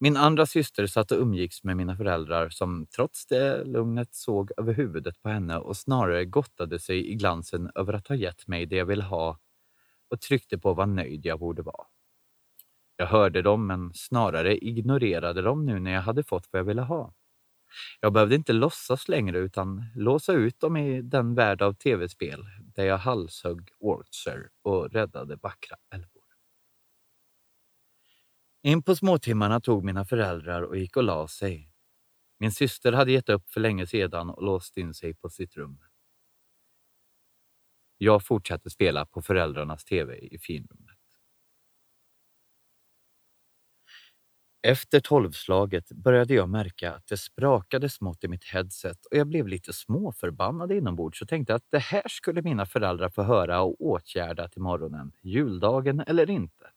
Min 0.00 0.16
andra 0.16 0.46
syster 0.46 0.86
satt 0.86 1.12
och 1.12 1.18
umgicks 1.20 1.64
med 1.64 1.76
mina 1.76 1.96
föräldrar 1.96 2.48
som 2.48 2.86
trots 2.96 3.26
det 3.26 3.64
lugnet 3.64 4.14
såg 4.14 4.50
över 4.56 4.72
huvudet 4.74 5.22
på 5.22 5.28
henne 5.28 5.58
och 5.58 5.76
snarare 5.76 6.24
gottade 6.24 6.78
sig 6.78 7.10
i 7.12 7.14
glansen 7.14 7.70
över 7.74 7.92
att 7.92 8.08
ha 8.08 8.14
gett 8.14 8.46
mig 8.48 8.66
det 8.66 8.76
jag 8.76 8.86
ville 8.86 9.04
ha 9.04 9.38
och 10.10 10.20
tryckte 10.20 10.58
på 10.58 10.74
vad 10.74 10.88
nöjd 10.88 11.26
jag 11.26 11.38
borde 11.40 11.62
vara. 11.62 11.86
Jag 12.96 13.06
hörde 13.06 13.42
dem 13.42 13.66
men 13.66 13.94
snarare 13.94 14.58
ignorerade 14.58 15.42
dem 15.42 15.66
nu 15.66 15.80
när 15.80 15.90
jag 15.90 16.02
hade 16.02 16.22
fått 16.22 16.48
vad 16.50 16.60
jag 16.60 16.64
ville 16.64 16.82
ha. 16.82 17.14
Jag 18.00 18.12
behövde 18.12 18.34
inte 18.34 18.52
låtsas 18.52 19.08
längre 19.08 19.38
utan 19.38 19.84
låsa 19.96 20.32
ut 20.32 20.60
dem 20.60 20.76
i 20.76 21.02
den 21.02 21.34
värld 21.34 21.62
av 21.62 21.72
tv-spel 21.74 22.44
där 22.74 22.84
jag 22.84 22.98
halshögg 22.98 23.70
orcher 23.80 24.48
och 24.62 24.90
räddade 24.92 25.36
vackra 25.42 25.76
älvor. 25.94 26.15
In 28.66 28.82
på 28.82 28.96
småtimmarna 28.96 29.60
tog 29.60 29.84
mina 29.84 30.04
föräldrar 30.04 30.62
och 30.62 30.76
gick 30.76 30.96
och 30.96 31.02
la 31.02 31.28
sig. 31.28 31.72
Min 32.38 32.52
syster 32.52 32.92
hade 32.92 33.12
gett 33.12 33.28
upp 33.28 33.50
för 33.50 33.60
länge 33.60 33.86
sedan 33.86 34.30
och 34.30 34.42
låst 34.42 34.76
in 34.76 34.94
sig 34.94 35.14
på 35.14 35.30
sitt 35.30 35.56
rum. 35.56 35.78
Jag 37.98 38.26
fortsatte 38.26 38.70
spela 38.70 39.06
på 39.06 39.22
föräldrarnas 39.22 39.84
tv 39.84 40.18
i 40.18 40.38
finrummet. 40.38 40.98
Efter 44.62 45.00
tolvslaget 45.00 45.92
började 45.92 46.34
jag 46.34 46.48
märka 46.48 46.92
att 46.94 47.06
det 47.06 47.16
sprakade 47.16 47.88
smått 47.88 48.24
i 48.24 48.28
mitt 48.28 48.44
headset 48.44 49.06
och 49.06 49.16
jag 49.16 49.26
blev 49.26 49.48
lite 49.48 49.72
småförbannad 49.72 50.72
inombords 50.72 51.22
och 51.22 51.28
tänkte 51.28 51.54
att 51.54 51.70
det 51.70 51.78
här 51.78 52.08
skulle 52.08 52.42
mina 52.42 52.66
föräldrar 52.66 53.08
få 53.08 53.22
höra 53.22 53.60
och 53.60 53.80
åtgärda 53.80 54.48
till 54.48 54.62
morgonen, 54.62 55.12
juldagen 55.22 56.00
eller 56.00 56.30
inte. 56.30 56.75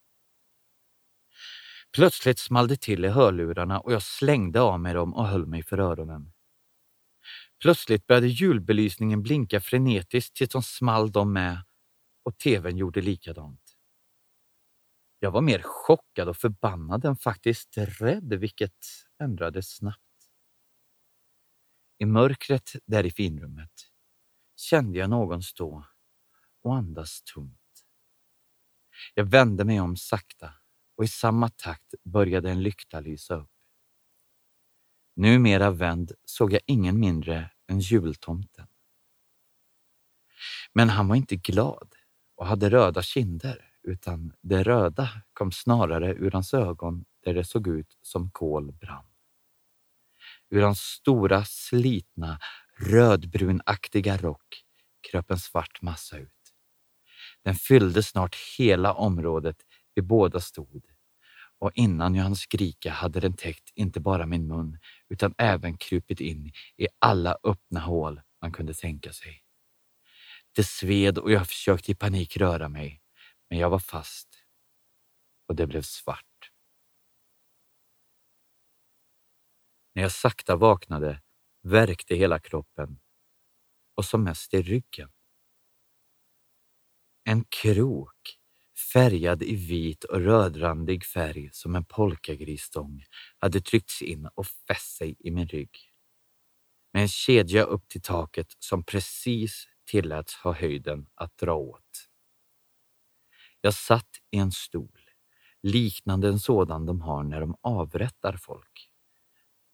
Plötsligt 1.96 2.40
small 2.40 2.68
det 2.68 2.82
till 2.82 3.06
i 3.06 3.08
hörlurarna 3.08 3.80
och 3.80 3.94
jag 3.94 4.04
slängde 4.04 4.62
av 4.62 4.80
mig 4.80 4.94
dem 4.94 5.14
och 5.14 5.28
höll 5.28 5.46
mig 5.46 5.64
för 5.64 5.78
öronen. 5.78 6.34
Plötsligt 7.62 8.08
började 8.08 8.28
julbelysningen 8.28 9.22
blinka 9.22 9.62
frenetiskt 9.62 10.36
tills 10.36 10.50
de 10.50 10.64
small 10.64 11.12
de 11.12 11.34
med 11.34 11.64
och 12.24 12.38
tvn 12.38 12.78
gjorde 12.78 13.02
likadant. 13.02 13.76
Jag 15.20 15.32
var 15.32 15.42
mer 15.42 15.62
chockad 15.62 16.30
och 16.30 16.38
förbannad 16.38 17.06
än 17.06 17.16
faktiskt 17.16 17.78
rädd, 17.78 18.34
vilket 18.34 18.86
ändrades 19.20 19.76
snabbt. 19.76 20.00
I 21.98 22.06
mörkret 22.06 22.72
där 22.86 23.06
i 23.06 23.12
finrummet 23.12 23.72
kände 24.56 25.00
jag 25.00 25.10
någon 25.10 25.44
stå 25.44 25.86
och 26.62 26.76
andas 26.76 27.24
tungt. 27.24 27.86
Jag 29.14 29.26
vände 29.26 29.66
mig 29.66 29.80
om 29.80 29.98
sakta 29.98 30.54
och 31.00 31.06
i 31.06 31.08
samma 31.08 31.50
takt 31.50 31.94
började 32.04 32.52
en 32.52 32.64
lykta 32.64 33.00
lysa 33.00 33.36
upp. 33.36 33.52
Numera 35.16 35.72
vänd 35.72 36.12
såg 36.26 36.54
jag 36.54 36.62
ingen 36.66 37.00
mindre 37.00 37.52
än 37.68 37.80
jultomten. 37.80 38.68
Men 40.74 40.90
han 40.90 41.08
var 41.08 41.16
inte 41.16 41.36
glad 41.36 41.96
och 42.36 42.46
hade 42.46 42.70
röda 42.70 43.02
kinder 43.02 43.72
utan 43.84 44.34
det 44.42 44.64
röda 44.64 45.10
kom 45.34 45.52
snarare 45.52 46.14
ur 46.14 46.32
hans 46.32 46.54
ögon 46.54 47.06
där 47.24 47.34
det 47.34 47.44
såg 47.44 47.68
ut 47.68 47.98
som 48.02 48.32
kol 48.32 48.72
brann. 48.72 49.06
Ur 50.50 50.62
hans 50.62 50.80
stora, 50.80 51.46
slitna, 51.46 52.40
rödbrunaktiga 52.78 54.18
rock 54.18 54.64
kröp 55.12 55.32
en 55.32 55.40
svart 55.40 55.82
massa 55.82 56.18
ut. 56.18 56.54
Den 57.44 57.56
fyllde 57.56 58.04
snart 58.04 58.36
hela 58.58 58.94
området 58.94 59.66
vi 60.00 60.04
båda 60.04 60.40
stod 60.40 60.86
och 61.60 61.72
innan 61.76 62.16
jag 62.16 62.24
hann 62.24 62.36
skrika 62.36 62.92
hade 62.92 63.20
den 63.20 63.34
täckt 63.34 63.72
inte 63.76 64.00
bara 64.00 64.26
min 64.26 64.48
mun 64.48 64.80
utan 65.10 65.34
även 65.38 65.78
krupit 65.78 66.20
in 66.20 66.52
i 66.78 66.88
alla 67.00 67.38
öppna 67.44 67.80
hål 67.80 68.22
man 68.42 68.52
kunde 68.52 68.74
tänka 68.74 69.14
sig. 69.14 69.44
Det 70.56 70.64
sved 70.64 71.18
och 71.18 71.32
jag 71.32 71.48
försökte 71.48 71.92
i 71.92 71.96
panik 71.96 72.38
röra 72.38 72.70
mig, 72.70 73.02
men 73.50 73.60
jag 73.60 73.70
var 73.70 73.80
fast 73.80 74.28
och 75.48 75.56
det 75.56 75.68
blev 75.68 75.82
svart. 75.82 76.52
När 79.96 80.04
jag 80.04 80.12
sakta 80.12 80.56
vaknade 80.56 81.22
värkte 81.64 82.16
hela 82.16 82.40
kroppen 82.40 83.00
och 83.96 84.06
som 84.06 84.24
mest 84.24 84.54
i 84.54 84.62
ryggen. 84.62 85.12
En 87.24 87.44
krok 87.44 88.39
färgad 88.94 89.44
i 89.44 89.56
vit 89.56 90.04
och 90.04 90.22
rödrandig 90.22 91.06
färg 91.06 91.50
som 91.54 91.76
en 91.76 91.86
polkagrisstång, 91.86 93.04
hade 93.38 93.62
tryckts 93.62 94.02
in 94.02 94.30
och 94.36 94.48
fäst 94.48 94.98
sig 94.98 95.16
i 95.20 95.32
min 95.32 95.48
rygg. 95.48 95.78
Med 96.94 97.02
en 97.02 97.08
kedja 97.08 97.64
upp 97.64 97.88
till 97.88 98.02
taket 98.02 98.48
som 98.60 98.84
precis 98.84 99.68
tilläts 99.86 100.36
ha 100.36 100.54
höjden 100.54 101.08
att 101.16 101.38
dra 101.38 101.54
åt. 101.54 102.10
Jag 103.62 103.74
satt 103.74 104.10
i 104.32 104.38
en 104.38 104.52
stol, 104.52 105.02
liknande 105.62 106.28
en 106.28 106.40
sådan 106.40 106.86
de 106.86 107.02
har 107.02 107.24
när 107.24 107.40
de 107.40 107.56
avrättar 107.62 108.38
folk. 108.38 108.90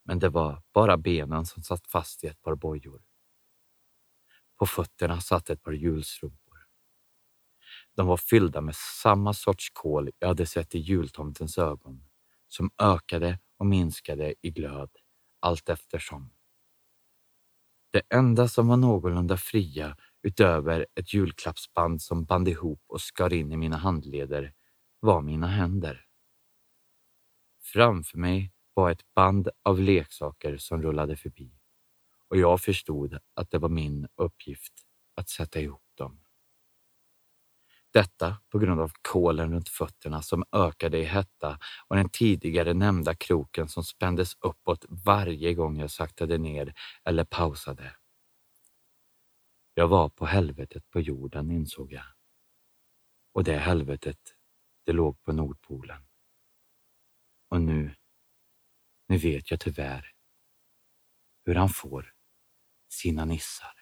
Men 0.04 0.20
det 0.20 0.30
var 0.30 0.64
bara 0.74 0.98
benen 0.98 1.46
som 1.46 1.64
satt 1.64 1.88
fast 1.88 2.24
i 2.24 2.28
ett 2.28 2.42
par 2.42 2.56
bojor. 2.56 3.04
På 4.60 4.66
fötterna 4.66 5.22
satt 5.22 5.50
ett 5.50 5.64
par 5.64 5.72
hjulstrumpor. 5.72 6.45
De 7.96 8.08
var 8.08 8.18
fyllda 8.18 8.62
med 8.62 8.76
samma 8.76 9.34
sorts 9.34 9.70
kol 9.74 10.10
jag 10.20 10.28
hade 10.28 10.46
sett 10.46 10.76
i 10.76 10.80
jultomtens 10.80 11.58
ögon, 11.58 12.04
som 12.48 12.70
ökade 12.82 13.40
och 13.58 13.66
minskade 13.66 14.36
i 14.42 14.52
glöd 14.52 14.90
allt 15.40 15.70
eftersom. 15.70 16.32
Det 17.92 18.02
enda 18.10 18.48
som 18.48 18.68
var 18.68 18.78
någorlunda 18.78 19.38
fria 19.38 19.98
utöver 20.24 20.88
ett 20.96 21.14
julklappsband 21.14 22.02
som 22.02 22.26
band 22.26 22.48
ihop 22.48 22.84
och 22.88 23.02
skar 23.02 23.34
in 23.34 23.52
i 23.52 23.58
mina 23.58 23.78
handleder, 23.78 24.54
var 25.00 25.22
mina 25.22 25.48
händer. 25.48 26.06
Framför 27.64 28.18
mig 28.18 28.54
var 28.74 28.92
ett 28.92 29.14
band 29.16 29.50
av 29.64 29.80
leksaker 29.80 30.58
som 30.58 30.82
rullade 30.82 31.16
förbi 31.16 31.52
och 32.30 32.38
jag 32.38 32.62
förstod 32.62 33.20
att 33.34 33.52
det 33.52 33.58
var 33.60 33.70
min 33.70 34.08
uppgift 34.16 34.74
att 35.16 35.30
sätta 35.30 35.60
ihop 35.62 35.84
dem. 35.96 36.25
Detta 37.96 38.38
på 38.50 38.60
grund 38.60 38.82
av 38.82 38.92
kolen 39.02 39.54
runt 39.54 39.70
fötterna 39.70 40.22
som 40.22 40.44
ökade 40.52 40.98
i 40.98 41.04
hetta 41.04 41.60
och 41.88 41.96
den 41.96 42.10
tidigare 42.10 42.74
nämnda 42.74 43.16
kroken 43.16 43.68
som 43.68 43.84
spändes 43.84 44.36
uppåt 44.40 44.86
varje 44.90 45.54
gång 45.54 45.80
jag 45.80 45.92
saktade 45.92 46.38
ner 46.38 46.74
eller 47.04 47.24
pausade. 47.26 47.96
Jag 49.74 49.88
var 49.88 50.10
på 50.10 50.26
helvetet 50.26 50.90
på 50.90 51.00
jorden, 51.02 51.52
insåg 51.52 51.92
jag. 51.92 52.06
Och 53.34 53.44
det 53.44 53.58
helvetet, 53.58 54.20
det 54.86 54.94
låg 54.94 55.24
på 55.24 55.34
Nordpolen. 55.34 56.08
Och 57.50 57.62
nu, 57.62 57.96
nu 59.08 59.18
vet 59.18 59.52
jag 59.52 59.60
tyvärr 59.60 60.12
hur 61.46 61.56
han 61.56 61.70
får 61.70 62.14
sina 62.90 63.26
nissar. 63.26 63.75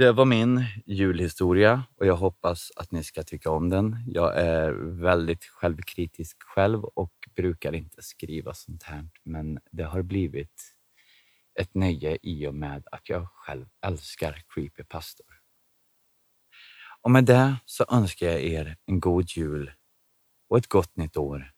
Det 0.00 0.12
var 0.12 0.24
min 0.24 0.64
julhistoria 0.86 1.84
och 1.96 2.06
jag 2.06 2.16
hoppas 2.16 2.72
att 2.76 2.90
ni 2.90 3.04
ska 3.04 3.22
tycka 3.22 3.50
om 3.50 3.68
den. 3.68 4.04
Jag 4.06 4.38
är 4.38 4.72
väldigt 5.02 5.44
självkritisk 5.44 6.42
själv 6.42 6.84
och 6.84 7.12
brukar 7.36 7.72
inte 7.72 8.02
skriva 8.02 8.54
sånt 8.54 8.82
här, 8.82 9.10
men 9.24 9.60
det 9.70 9.82
har 9.82 10.02
blivit 10.02 10.74
ett 11.60 11.74
nöje 11.74 12.18
i 12.22 12.46
och 12.46 12.54
med 12.54 12.88
att 12.92 13.08
jag 13.08 13.28
själv 13.32 13.66
älskar 13.86 14.42
Creepy 14.54 14.84
Pastor. 14.84 15.26
Och 17.00 17.10
med 17.10 17.24
det 17.24 17.56
så 17.64 17.84
önskar 17.90 18.26
jag 18.26 18.40
er 18.40 18.76
en 18.86 19.00
god 19.00 19.28
jul 19.28 19.72
och 20.48 20.58
ett 20.58 20.68
gott 20.68 20.96
nytt 20.96 21.16
år. 21.16 21.52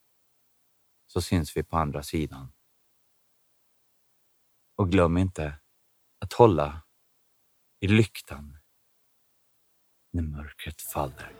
Så 1.06 1.20
syns 1.20 1.56
vi 1.56 1.62
på 1.62 1.76
andra 1.76 2.02
sidan. 2.02 2.52
Och 4.76 4.90
glöm 4.90 5.18
inte 5.18 5.54
att 6.18 6.32
hålla 6.32 6.82
i 7.82 7.88
lyktan 7.88 8.58
när 10.12 10.22
mörkret 10.22 10.82
faller. 10.82 11.32